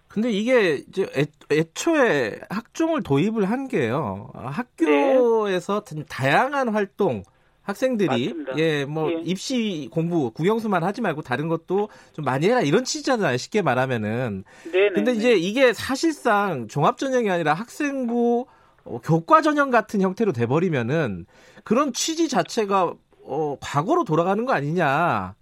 근데 0.08 0.32
이게 0.32 0.80
이제 0.88 1.06
애, 1.52 1.64
초에 1.76 2.40
학종을 2.50 3.04
도입을 3.04 3.50
한 3.52 3.68
게요. 3.68 4.32
학교에서 4.34 5.84
네. 5.84 6.04
다양한 6.10 6.70
활동 6.70 7.22
학생들이 7.68 8.34
예, 8.56 8.86
뭐 8.86 9.12
예. 9.12 9.22
입시 9.26 9.90
공부 9.92 10.32
국영수만 10.32 10.84
하지 10.84 11.02
말고 11.02 11.22
다른 11.22 11.50
것도 11.50 11.90
좀 12.14 12.24
많이 12.24 12.48
해라 12.48 12.62
이런 12.62 12.86
취지잖아요. 12.86 13.36
쉽게 13.36 13.62
말하면은. 13.62 14.46
네. 14.72 14.90
근데 14.94 15.12
이제 15.12 15.34
이게 15.34 15.74
사실상 15.74 16.70
종합 16.70 16.98
전형이 16.98 17.30
아니라 17.30 17.54
학생부 17.54 18.46
어, 18.86 19.00
교과 19.04 19.42
전형 19.42 19.70
같은 19.70 20.00
형태로 20.00 20.32
돼 20.32 20.46
버리면은 20.46 21.26
그런 21.66 21.92
취지 21.92 22.30
자체가 22.30 22.94
어, 23.26 23.58
과거로 23.62 24.06
돌아가는 24.06 24.46
거 24.46 24.54
아니냐. 24.54 25.36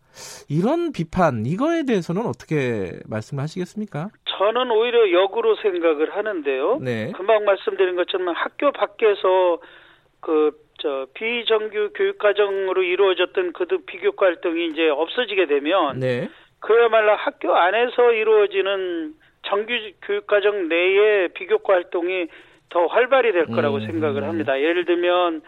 이런 0.49 0.93
비판 0.93 1.45
이거에 1.45 1.83
대해서는 1.83 2.25
어떻게 2.25 2.99
말씀을 3.05 3.43
하시겠습니까? 3.43 4.09
저는 4.25 4.71
오히려 4.71 5.11
역으로 5.11 5.57
생각을 5.57 6.15
하는데요. 6.15 6.79
네. 6.81 7.11
금방 7.11 7.43
말씀드린 7.45 7.95
것처럼 7.97 8.29
학교 8.29 8.71
밖에서 8.71 9.59
그 10.21 10.64
저 10.79 11.07
비정규 11.13 11.91
교육 11.95 12.17
과정으로 12.17 12.83
이루어졌던 12.83 13.53
그 13.53 13.65
비교과 13.85 14.25
활동이 14.25 14.67
이제 14.67 14.89
없어지게 14.89 15.45
되면 15.47 15.99
네. 15.99 16.29
그야말로 16.59 17.15
학교 17.15 17.55
안에서 17.55 18.11
이루어지는 18.11 19.13
정규 19.43 19.73
교육 20.01 20.27
과정 20.27 20.67
내의 20.67 21.29
비교과 21.29 21.73
활동이 21.73 22.27
더 22.69 22.87
활발히 22.87 23.31
될 23.31 23.45
거라고 23.45 23.77
음, 23.77 23.85
생각을 23.85 24.23
음. 24.23 24.29
합니다. 24.29 24.59
예를 24.59 24.85
들면 24.85 25.41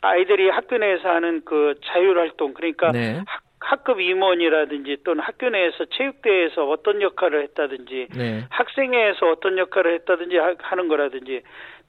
아이들이 0.00 0.48
학교 0.48 0.76
내에서 0.78 1.08
하는 1.08 1.42
그 1.44 1.74
자율 1.84 2.18
활동 2.18 2.54
그러니까 2.54 2.92
네. 2.92 3.22
학, 3.26 3.42
학급 3.60 4.00
임원이라든지 4.00 4.98
또는 5.04 5.22
학교 5.22 5.48
내에서 5.48 5.84
체육대회에서 5.86 6.68
어떤 6.68 7.00
역할을 7.00 7.42
했다든지 7.44 8.08
네. 8.16 8.44
학생회에서 8.50 9.30
어떤 9.30 9.56
역할을 9.58 9.94
했다든지 9.94 10.36
하는 10.58 10.88
거라든지 10.88 11.42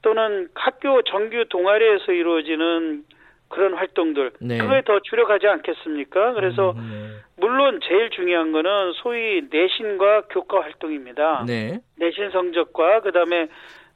또는 0.06 0.48
학교 0.54 1.02
정규 1.02 1.46
동아리에서 1.50 2.12
이루어지는 2.12 3.04
그런 3.50 3.74
활동들 3.74 4.34
네. 4.40 4.60
그거에 4.60 4.84
더 4.84 5.00
주력하지 5.00 5.48
않겠습니까? 5.48 6.34
그래서 6.34 6.74
음, 6.74 6.90
네. 6.92 7.24
물론 7.38 7.80
제일 7.84 8.12
중요한 8.12 8.52
거는 8.52 8.94
소위 9.02 9.42
내신과 9.50 10.28
교과 10.30 10.62
활동입니다. 10.62 11.46
네. 11.48 11.80
내신 11.98 12.30
성적과 12.30 13.00
그다음에 13.02 13.48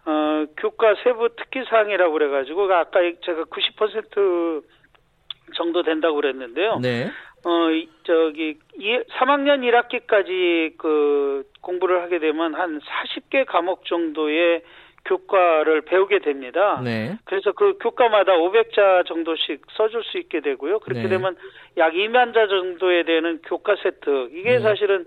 어, 0.06 0.46
교과 0.58 0.96
세부 1.04 1.30
특기 1.36 1.64
사항이라고 1.70 2.12
그래가지고 2.12 2.74
아까 2.74 3.02
제가 3.24 3.44
90% 3.44 4.64
정도 5.56 5.84
된다고 5.84 6.16
그랬는데요. 6.16 6.80
네. 6.82 7.06
어, 7.46 7.70
저기, 8.04 8.58
3학년 9.20 9.62
1학기까지 9.62 10.76
그 10.78 11.44
공부를 11.62 12.02
하게 12.02 12.18
되면 12.18 12.56
한 12.56 12.80
40개 12.80 13.46
과목 13.46 13.86
정도의 13.86 14.64
교과를 15.06 15.82
배우게 15.82 16.20
됩니다. 16.20 16.82
네. 16.84 17.18
그래서 17.26 17.52
그 17.52 17.78
교과마다 17.80 18.34
500자 18.34 19.06
정도씩 19.08 19.62
써줄 19.78 20.04
수 20.04 20.18
있게 20.18 20.42
되고요. 20.42 20.80
그렇게 20.80 21.04
네. 21.04 21.10
되면 21.10 21.36
약 21.78 21.94
2만 21.94 22.34
자 22.34 22.48
정도에 22.48 23.04
되는 23.04 23.40
교과 23.44 23.76
세트. 23.82 24.30
이게 24.34 24.52
네. 24.58 24.60
사실은 24.60 25.06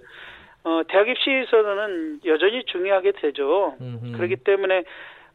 어, 0.65 0.83
대학 0.89 1.09
입시에서는 1.09 2.21
여전히 2.25 2.65
중요하게 2.65 3.13
되죠. 3.21 3.77
음흠. 3.81 4.17
그렇기 4.17 4.37
때문에 4.37 4.85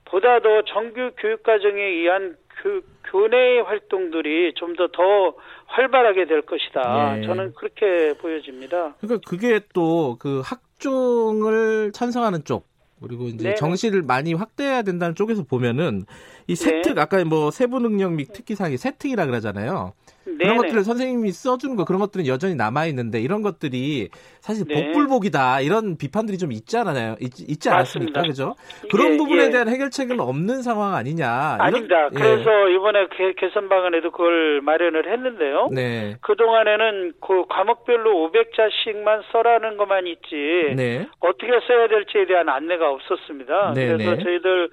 보다 0.06 0.40
더 0.40 0.62
정규 0.64 1.12
교육 1.18 1.44
과정에 1.44 1.82
의한 1.82 2.38
그 2.62 2.82
교내 3.04 3.60
활동들이 3.60 4.54
좀 4.56 4.76
더더 4.76 4.92
더 4.92 5.36
활발하게 5.68 6.26
될 6.26 6.42
것이다. 6.42 7.16
네. 7.16 7.28
저는 7.28 7.54
그렇게 7.56 8.14
보여집니다. 8.18 8.96
그러니까 9.00 9.22
그게 9.30 9.60
또 9.74 10.18
그 10.20 10.42
학종을 10.44 11.92
찬성하는 11.94 12.44
쪽 12.46 12.66
그리고 13.02 13.28
이제 13.28 13.50
네. 13.50 13.56
정시를 13.56 14.02
많이 14.02 14.34
확대해야 14.34 14.82
된다는 14.82 15.16
쪽에서 15.16 15.44
보면은 15.44 16.06
이 16.48 16.56
세특 16.56 16.96
네. 16.96 17.02
아까 17.02 17.24
뭐 17.26 17.52
세부 17.52 17.80
능력 17.80 18.14
및 18.14 18.32
특기사항이 18.32 18.78
세특이라 18.78 19.26
그러잖아요. 19.26 19.94
네네. 20.26 20.38
그런 20.40 20.58
것들을 20.58 20.84
선생님이 20.84 21.32
써주는 21.32 21.76
거 21.76 21.86
그런 21.86 22.00
것들은 22.00 22.28
여전히 22.28 22.56
남아 22.56 22.86
있는데 22.88 23.20
이런 23.20 23.42
것들이 23.42 24.10
사실 24.40 24.66
네. 24.68 24.88
복불복이다 24.88 25.62
이런 25.62 25.98
비판들이 25.98 26.38
좀 26.38 26.52
있잖아요. 26.52 27.16
있, 27.20 27.60
지 27.60 27.70
않았습니까? 27.70 28.22
그죠? 28.24 28.56
그런 28.92 29.14
예, 29.14 29.18
부분에 29.18 29.46
예. 29.46 29.50
대한 29.50 29.70
해결책은 29.70 30.20
없는 30.20 30.62
상황 30.62 30.96
아니냐. 30.96 31.58
아닙니다. 31.60 32.10
예. 32.14 32.16
그래서 32.16 32.70
이번에 32.70 33.08
개, 33.16 33.34
개선 33.34 33.68
방안에도 33.68 34.12
그걸 34.12 34.62
마련을 34.62 35.12
했는데요. 35.12 35.70
네. 35.72 36.18
그 36.22 36.36
동안에는 36.36 37.14
그 37.22 37.46
과목별로 37.50 38.30
500자씩만 38.30 39.24
써라는 39.32 39.78
것만 39.78 40.08
있지 40.08 40.76
네. 40.76 41.08
어떻게 41.20 41.52
써야 41.68 41.88
될지에 41.88 42.26
대한 42.26 42.50
안내가 42.50 42.90
없었습니다. 42.90 43.74
네 43.76 43.88
그래서 43.88 44.16
네. 44.16 44.24
저희들 44.24 44.70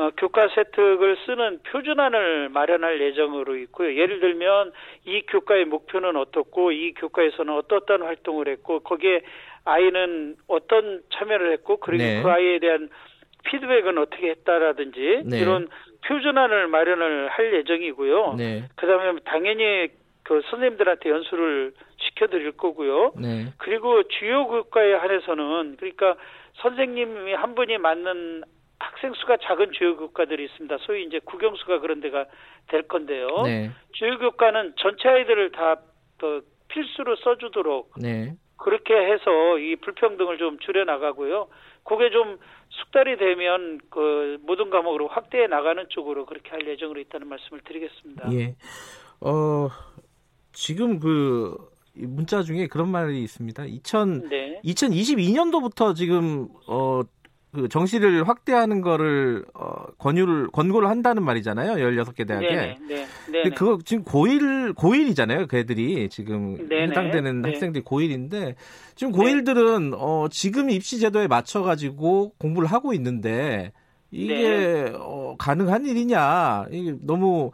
어, 0.00 0.10
교과 0.16 0.48
세특을 0.48 1.18
쓰는 1.26 1.58
표준안을 1.64 2.48
마련할 2.48 3.02
예정으로 3.02 3.56
있고요. 3.58 3.94
예를 3.94 4.20
들면 4.20 4.72
이 5.04 5.20
교과의 5.28 5.66
목표는 5.66 6.16
어떻고 6.16 6.72
이 6.72 6.94
교과에서는 6.94 7.52
어떠한 7.52 8.02
활동을 8.02 8.48
했고 8.48 8.80
거기에 8.80 9.20
아이는 9.66 10.36
어떤 10.48 11.02
참여를 11.12 11.52
했고 11.52 11.76
그리고 11.76 12.02
네. 12.02 12.22
그 12.22 12.30
아이에 12.30 12.58
대한 12.60 12.88
피드백은 13.44 13.98
어떻게 13.98 14.30
했다라든지 14.30 15.22
네. 15.26 15.38
이런 15.38 15.68
표준안을 16.06 16.68
마련을 16.68 17.28
할 17.28 17.52
예정이고요. 17.52 18.36
네. 18.38 18.64
그다음에 18.76 19.20
당연히 19.26 19.88
그 20.22 20.40
선생님들한테 20.48 21.10
연수를 21.10 21.74
시켜드릴 21.98 22.52
거고요. 22.52 23.12
네. 23.20 23.52
그리고 23.58 24.02
주요 24.04 24.46
교과에 24.46 24.94
한해서는 24.94 25.76
그러니까 25.76 26.14
선생님이 26.62 27.34
한 27.34 27.54
분이 27.54 27.76
맞는 27.76 28.44
학생 28.80 29.12
수가 29.14 29.36
작은 29.36 29.72
주요 29.72 29.96
교과들이 29.96 30.44
있습니다. 30.46 30.78
소위 30.80 31.04
이제 31.04 31.20
국영수가 31.24 31.80
그런 31.80 32.00
데가 32.00 32.24
될 32.68 32.88
건데요. 32.88 33.28
네. 33.44 33.70
주요 33.92 34.18
교과는 34.18 34.74
전체 34.78 35.08
아이들을 35.08 35.52
다또 35.52 36.40
필수로 36.68 37.16
써주도록 37.16 37.92
네. 38.00 38.34
그렇게 38.56 38.94
해서 38.94 39.58
이 39.58 39.76
불평등을 39.76 40.38
좀 40.38 40.58
줄여 40.58 40.84
나가고요. 40.84 41.48
그게 41.84 42.10
좀 42.10 42.38
숙달이 42.68 43.16
되면 43.16 43.80
그 43.90 44.38
모든 44.42 44.70
과목으로 44.70 45.08
확대해 45.08 45.46
나가는 45.46 45.84
쪽으로 45.88 46.26
그렇게 46.26 46.50
할 46.50 46.66
예정으로 46.66 47.00
있다는 47.00 47.28
말씀을 47.28 47.60
드리겠습니다. 47.62 48.32
예. 48.32 48.54
어 49.20 49.68
지금 50.52 51.00
그 51.00 51.56
문자 51.94 52.42
중에 52.42 52.66
그런 52.66 52.90
말이 52.90 53.22
있습니다. 53.22 53.64
2000 53.64 54.28
네. 54.28 54.60
2022년도부터 54.64 55.94
지금 55.94 56.48
어 56.66 57.02
그 57.52 57.68
정시를 57.68 58.28
확대하는 58.28 58.80
거를 58.80 59.44
어, 59.54 59.86
권유를 59.98 60.48
권고를 60.52 60.88
한다는 60.88 61.24
말이잖아요. 61.24 61.74
16개 61.74 62.26
대학에. 62.26 62.46
네네, 62.48 62.78
네, 62.88 63.06
근데 63.24 63.50
그거 63.50 63.78
지금 63.84 64.04
고1 64.04 64.74
고1이잖아요. 64.74 65.48
그 65.48 65.56
애들이 65.56 66.08
지금 66.10 66.68
네네, 66.68 66.90
해당되는 66.90 67.42
네. 67.42 67.50
학생들이 67.50 67.84
고1인데 67.84 68.54
지금 68.94 69.12
고1들은 69.12 69.94
어, 69.98 70.28
지금 70.30 70.70
입시 70.70 71.00
제도에 71.00 71.26
맞춰 71.26 71.62
가지고 71.62 72.34
공부를 72.38 72.68
하고 72.68 72.92
있는데 72.92 73.72
이게 74.12 74.34
네. 74.34 74.92
어, 74.94 75.34
가능한 75.36 75.86
일이냐? 75.86 76.66
이게 76.70 76.94
너무 77.00 77.50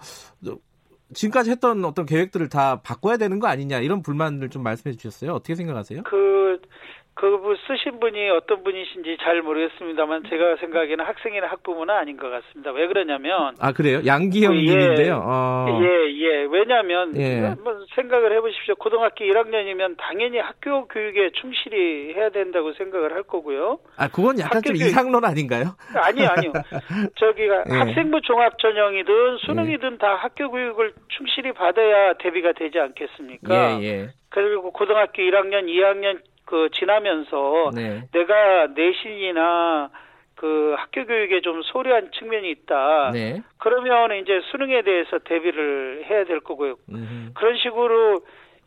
지금까지 1.15 1.51
했던 1.51 1.85
어떤 1.85 2.05
계획들을 2.05 2.49
다 2.49 2.83
바꿔야 2.83 3.17
되는 3.17 3.39
거 3.39 3.47
아니냐 3.47 3.79
이런 3.79 4.03
불만을 4.03 4.51
좀 4.51 4.63
말씀해 4.63 4.97
주셨어요. 4.97 5.33
어떻게 5.33 5.55
생각하세요? 5.55 6.03
그 6.03 6.61
그 7.17 7.57
쓰신 7.67 7.99
분이 7.99 8.29
어떤 8.29 8.63
분이신지 8.63 9.17
잘 9.23 9.41
모르겠습니다만 9.41 10.25
제가 10.29 10.57
생각에는 10.57 11.03
학생이나 11.03 11.47
학부모는 11.47 11.95
아닌 11.95 12.19
것 12.19 12.29
같습니다. 12.29 12.73
왜 12.73 12.87
그러냐면 12.87 13.57
아 13.59 13.73
그래요? 13.73 14.03
양기형님인데요. 14.05 15.07
예, 15.07 15.11
어. 15.13 15.81
예, 15.81 16.13
예. 16.13 16.47
왜냐하면 16.51 17.17
예. 17.17 17.41
한번 17.41 17.87
생각을 17.95 18.37
해보십시오. 18.37 18.75
고등학교 18.75 19.25
1학년이면 19.25 19.97
당연히 19.97 20.39
학교 20.41 20.87
교육에 20.89 21.31
충실히 21.41 22.13
해야 22.13 22.29
된다고 22.29 22.75
생각을 22.75 23.15
할 23.15 23.23
거고요. 23.23 23.79
아 23.97 24.09
그건 24.09 24.39
약간 24.39 24.61
좀 24.61 24.77
교육... 24.77 24.89
이상론 24.89 25.25
아닌가요? 25.25 25.75
아니요, 25.95 26.29
아니요. 26.37 26.53
저기가 27.17 27.65
예. 27.73 27.79
학생부 27.79 28.21
종합 28.25 28.59
전형이든 28.59 29.39
수능이든 29.39 29.93
예. 29.95 29.97
다 29.97 30.17
학교 30.17 30.51
교육을 30.51 30.93
충실히 31.17 31.53
받아야 31.53 32.13
대비가 32.19 32.53
되지 32.53 32.79
않겠습니까? 32.79 33.81
예, 33.81 33.85
예. 33.85 34.09
그리고 34.29 34.71
고등학교 34.71 35.23
1학년, 35.23 35.65
2학년 35.65 36.21
그 36.47 36.71
지나면서 36.73 37.73
네. 37.75 38.03
내가 38.13 38.69
내신이나 38.69 39.91
그 40.37 40.75
학교 40.79 41.05
교육에 41.05 41.41
좀 41.41 41.61
소홀한 41.63 42.11
측면이 42.13 42.51
있다. 42.51 43.11
네. 43.13 43.43
그러면 43.59 44.17
이제 44.17 44.41
수능에 44.51 44.83
대해서 44.83 45.19
대비를 45.19 46.05
해야 46.09 46.25
될 46.25 46.41
거고요. 46.41 46.77
음흠. 46.89 47.33
그런 47.35 47.57
식으로 47.59 48.21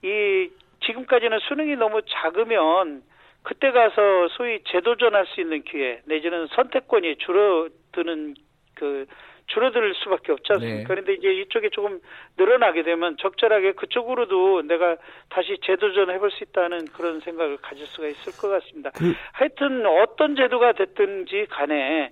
이 0.04 0.50
지금까지는 0.86 1.40
수능이 1.48 1.76
너무 1.78 2.02
작으면 2.08 3.02
그때 3.44 3.72
가서 3.72 4.28
소위 4.32 4.60
재도전할 4.66 5.26
수 5.28 5.40
있는 5.40 5.64
기회 5.64 6.02
내지는 6.06 6.48
선택권이 6.48 7.16
줄어드는 7.18 8.36
그 8.76 9.06
줄어들 9.50 9.94
수밖에 9.96 10.32
없지 10.32 10.54
않습니까? 10.54 10.78
네. 10.80 10.84
그런데 10.88 11.14
이제 11.14 11.32
이쪽에 11.32 11.70
조금 11.70 12.00
늘어나게 12.38 12.84
되면 12.84 13.18
적절하게 13.18 13.74
그쪽으로도 13.74 14.64
내가 14.64 14.96
다시 15.30 15.58
재도전해 15.62 16.18
볼 16.18 16.30
수 16.30 16.44
있다는 16.44 16.86
그런 16.94 17.20
생각을 17.22 17.58
가질 17.58 17.86
수가 17.88 18.08
있을 18.08 18.34
것 18.40 18.50
같습니다. 18.50 18.92
그... 18.92 19.14
하여튼 19.34 19.86
어떤 19.86 20.36
제도가 20.36 20.74
됐든지 20.74 21.48
간에 21.50 22.12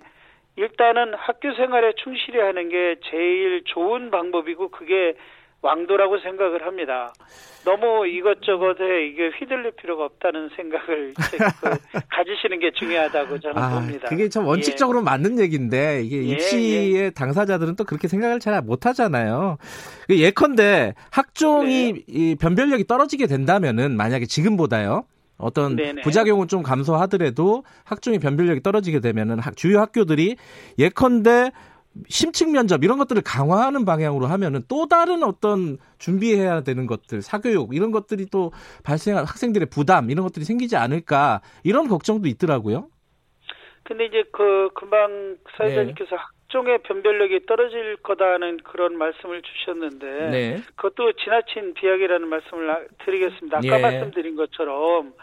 일단은 0.56 1.14
학교 1.14 1.54
생활에 1.54 1.92
충실히 2.02 2.40
하는 2.40 2.68
게 2.68 2.96
제일 3.04 3.62
좋은 3.64 4.10
방법이고 4.10 4.70
그게 4.70 5.14
왕도라고 5.60 6.18
생각을 6.20 6.64
합니다. 6.66 7.12
너무 7.64 8.06
이것저것에 8.06 9.06
이게 9.08 9.30
휘둘릴 9.38 9.72
필요가 9.72 10.04
없다는 10.04 10.50
생각을 10.56 11.14
그 11.92 12.00
가지시는 12.10 12.60
게 12.60 12.70
중요하다고 12.72 13.40
저는 13.40 13.58
아, 13.58 13.80
봅니다. 13.80 14.08
그게 14.08 14.28
참 14.28 14.46
원칙적으로 14.46 15.00
예. 15.00 15.02
맞는 15.02 15.40
얘기인데 15.40 16.02
이게 16.04 16.18
예, 16.18 16.22
입시의 16.22 16.94
예. 16.94 17.10
당사자들은 17.10 17.76
또 17.76 17.84
그렇게 17.84 18.06
생각을 18.08 18.38
잘 18.38 18.60
못하잖아요. 18.62 19.58
그 20.06 20.18
예컨대 20.18 20.94
학종이 21.10 22.04
네. 22.06 22.34
변별력이 22.40 22.86
떨어지게 22.86 23.26
된다면은 23.26 23.96
만약에 23.96 24.26
지금보다요. 24.26 25.04
어떤 25.38 25.76
네네. 25.76 26.02
부작용은 26.02 26.48
좀 26.48 26.62
감소하더라도 26.62 27.62
학종의 27.84 28.18
변별력이 28.18 28.60
떨어지게 28.62 29.00
되면은 29.00 29.38
주요 29.54 29.80
학교들이 29.80 30.36
예컨대 30.78 31.52
심층 32.08 32.52
면접 32.52 32.84
이런 32.84 32.98
것들을 32.98 33.22
강화하는 33.22 33.84
방향으로 33.84 34.26
하면은 34.26 34.62
또 34.68 34.86
다른 34.86 35.22
어떤 35.22 35.78
준비해야 35.98 36.62
되는 36.62 36.86
것들, 36.86 37.22
사교육 37.22 37.74
이런 37.74 37.90
것들이 37.90 38.26
또 38.30 38.52
발생한 38.84 39.24
학생들의 39.24 39.68
부담 39.70 40.10
이런 40.10 40.24
것들이 40.24 40.44
생기지 40.44 40.76
않을까 40.76 41.40
이런 41.64 41.88
걱정도 41.88 42.28
있더라고요. 42.28 42.88
근데 43.84 44.04
이제 44.04 44.22
그 44.32 44.68
금방 44.74 45.38
사회자님께서 45.56 46.10
네. 46.10 46.22
학종의 46.48 46.82
변별력이 46.82 47.46
떨어질 47.46 47.96
거다는 47.96 48.58
그런 48.58 48.96
말씀을 48.96 49.42
주셨는데 49.42 50.06
네. 50.30 50.56
그것도 50.76 51.12
지나친 51.12 51.74
비약이라는 51.74 52.28
말씀을 52.28 52.88
드리겠습니다. 53.04 53.58
아까 53.58 53.76
네. 53.76 53.82
말씀드린 53.82 54.36
것처럼 54.36 55.14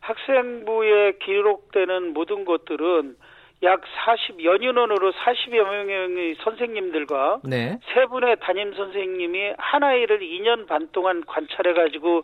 학생부에 0.00 1.18
기록되는 1.22 2.12
모든 2.12 2.44
것들은 2.44 3.16
약 3.62 3.82
40, 4.06 4.42
연인원으로 4.42 5.12
40여 5.12 5.84
명의 5.84 6.34
선생님들과 6.36 7.40
네. 7.44 7.78
세 7.92 8.06
분의 8.06 8.36
담임 8.40 8.72
선생님이 8.72 9.54
한 9.58 9.82
아이를 9.82 10.20
2년 10.20 10.66
반 10.66 10.88
동안 10.92 11.22
관찰해 11.26 11.74
가지고 11.74 12.22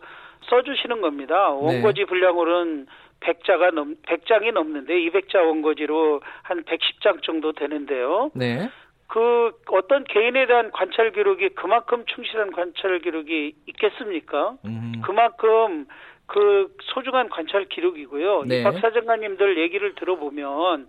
써주시는 0.48 1.02
겁니다. 1.02 1.50
네. 1.50 1.66
원고지 1.66 2.06
분량으로는 2.06 2.86
100자가 3.20 3.74
넘, 3.74 3.96
100장이 4.06 4.52
넘는데 4.52 4.94
200자 4.94 5.46
원고지로 5.46 6.20
한 6.42 6.64
110장 6.64 7.22
정도 7.22 7.52
되는데요. 7.52 8.30
네. 8.34 8.70
그 9.08 9.52
어떤 9.70 10.04
개인에 10.04 10.46
대한 10.46 10.70
관찰 10.72 11.12
기록이 11.12 11.50
그만큼 11.50 12.04
충실한 12.06 12.52
관찰 12.52 12.98
기록이 13.00 13.54
있겠습니까? 13.66 14.56
음. 14.64 15.02
그만큼 15.04 15.86
그 16.26 16.74
소중한 16.82 17.28
관찰 17.28 17.66
기록이고요. 17.66 18.44
네. 18.46 18.62
박 18.62 18.78
사장관님들 18.78 19.58
얘기를 19.58 19.94
들어보면 19.94 20.88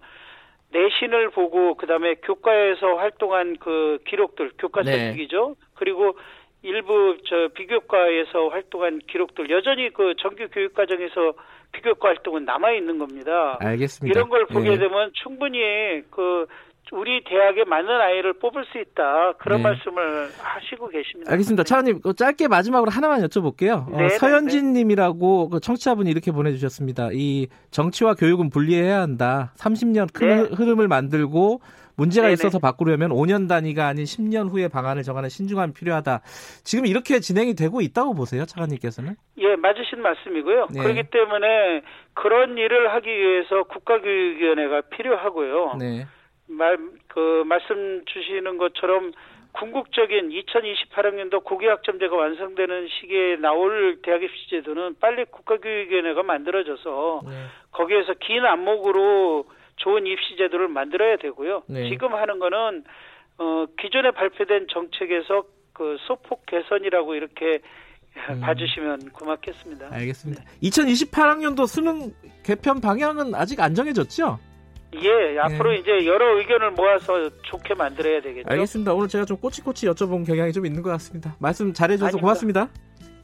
내신을 0.71 1.29
보고 1.31 1.75
그다음에 1.75 2.15
교과에서 2.15 2.95
활동한 2.95 3.57
그 3.57 3.99
기록들 4.05 4.51
교과서기죠. 4.57 5.55
네. 5.57 5.65
그리고 5.75 6.17
일부 6.63 7.17
저 7.25 7.49
비교과에서 7.53 8.49
활동한 8.49 8.99
기록들 9.07 9.49
여전히 9.49 9.91
그 9.93 10.15
정규 10.17 10.47
교육 10.51 10.73
과정에서 10.73 11.33
비교과 11.71 12.09
활동은 12.09 12.45
남아 12.45 12.71
있는 12.71 12.97
겁니다. 12.97 13.57
알겠습니다. 13.61 14.17
이런 14.17 14.29
걸 14.29 14.45
보게 14.45 14.71
네. 14.71 14.77
되면 14.77 15.11
충분히 15.13 15.59
그 16.09 16.47
우리 16.91 17.23
대학에 17.23 17.65
맞는 17.65 17.89
아이를 17.89 18.33
뽑을 18.33 18.65
수 18.65 18.79
있다 18.79 19.33
그런 19.39 19.59
네. 19.59 19.63
말씀을 19.63 20.29
하시고 20.37 20.87
계십니다. 20.89 21.31
알겠습니다. 21.31 21.63
차관님 21.63 22.01
그 22.01 22.13
짧게 22.13 22.47
마지막으로 22.47 22.91
하나만 22.91 23.21
여쭤볼게요. 23.21 23.93
어, 23.93 23.97
네, 23.97 24.05
어, 24.05 24.09
서현진님이라고 24.09 25.49
그 25.49 25.59
청취자분이 25.59 26.09
이렇게 26.09 26.31
보내주셨습니다. 26.31 27.09
이 27.13 27.47
정치와 27.71 28.13
교육은 28.15 28.49
분리해야 28.49 29.01
한다. 29.01 29.53
30년 29.57 30.11
큰 30.13 30.27
네. 30.27 30.55
흐름을 30.55 30.87
만들고 30.87 31.59
문제가 31.97 32.27
네네. 32.27 32.33
있어서 32.33 32.59
바꾸려면 32.59 33.09
5년 33.09 33.49
단위가 33.49 33.87
아닌 33.87 34.05
10년 34.05 34.49
후에 34.51 34.67
방안을 34.67 35.01
정하는 35.03 35.29
신중함이 35.29 35.73
필요하다. 35.73 36.21
지금 36.63 36.85
이렇게 36.85 37.19
진행이 37.19 37.55
되고 37.55 37.81
있다고 37.81 38.13
보세요, 38.13 38.45
차관님께서는? 38.45 39.15
예, 39.39 39.55
맞으신 39.55 40.01
말씀이고요. 40.01 40.67
네. 40.73 40.83
그렇기 40.83 41.09
때문에 41.09 41.81
그런 42.13 42.57
일을 42.57 42.93
하기 42.93 43.09
위해서 43.09 43.63
국가교육위원회가 43.63 44.81
필요하고요. 44.95 45.77
네. 45.79 46.05
말, 46.47 46.77
그, 47.07 47.43
말씀 47.45 48.03
주시는 48.05 48.57
것처럼 48.57 49.11
궁극적인 49.53 50.29
2028학년도 50.29 51.43
고교학점제가 51.43 52.15
완성되는 52.15 52.87
시기에 52.89 53.37
나올 53.37 53.99
대학 54.03 54.21
입시 54.21 54.49
제도는 54.49 54.95
빨리 54.99 55.25
국가교육위원회가 55.25 56.21
만들어져서 56.23 57.21
네. 57.25 57.31
거기에서 57.71 58.13
긴 58.19 58.45
안목으로 58.45 59.45
좋은 59.77 60.05
입시 60.05 60.37
제도를 60.37 60.67
만들어야 60.67 61.17
되고요. 61.17 61.63
네. 61.67 61.89
지금 61.89 62.13
하는 62.13 62.39
거는 62.39 62.83
어 63.39 63.65
기존에 63.79 64.11
발표된 64.11 64.67
정책에서 64.69 65.43
그 65.73 65.97
소폭 66.07 66.45
개선이라고 66.45 67.15
이렇게 67.15 67.59
음. 68.29 68.41
봐주시면 68.41 69.09
고맙겠습니다. 69.11 69.89
알겠습니다. 69.91 70.43
네. 70.43 70.69
2028학년도 70.69 71.67
수능 71.67 72.11
개편 72.43 72.81
방향은 72.81 73.33
아직 73.35 73.59
안 73.59 73.73
정해졌죠? 73.73 74.39
예, 74.95 75.37
앞으로 75.39 75.73
예. 75.73 75.79
이제 75.79 76.05
여러 76.05 76.37
의견을 76.37 76.71
모아서 76.71 77.29
좋게 77.43 77.75
만들어야 77.75 78.21
되겠죠. 78.21 78.47
알겠습니다. 78.49 78.93
오늘 78.93 79.07
제가 79.07 79.25
좀 79.25 79.37
꼬치꼬치 79.37 79.85
여쭤본 79.87 80.25
경향이 80.25 80.53
좀 80.53 80.65
있는 80.65 80.81
것 80.81 80.89
같습니다. 80.91 81.35
말씀 81.39 81.73
잘해주셔서 81.73 82.17
고맙습니다. 82.17 82.69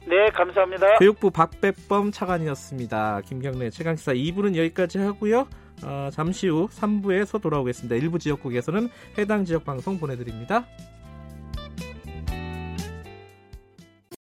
네, 0.06 0.28
감사합니다. 0.34 0.98
교육부 0.98 1.30
박백범 1.30 2.12
차관이었습니다. 2.12 3.22
김경래 3.24 3.70
최강시사 3.70 4.12
2부는 4.12 4.54
여기까지 4.56 4.98
하고요. 4.98 5.48
어, 5.82 6.08
잠시 6.12 6.48
후 6.48 6.68
3부에서 6.68 7.40
돌아오겠습니다. 7.40 7.96
일부 7.96 8.18
지역국에서는 8.18 8.88
해당 9.18 9.44
지역 9.44 9.64
방송 9.64 9.98
보내드립니다. 9.98 10.66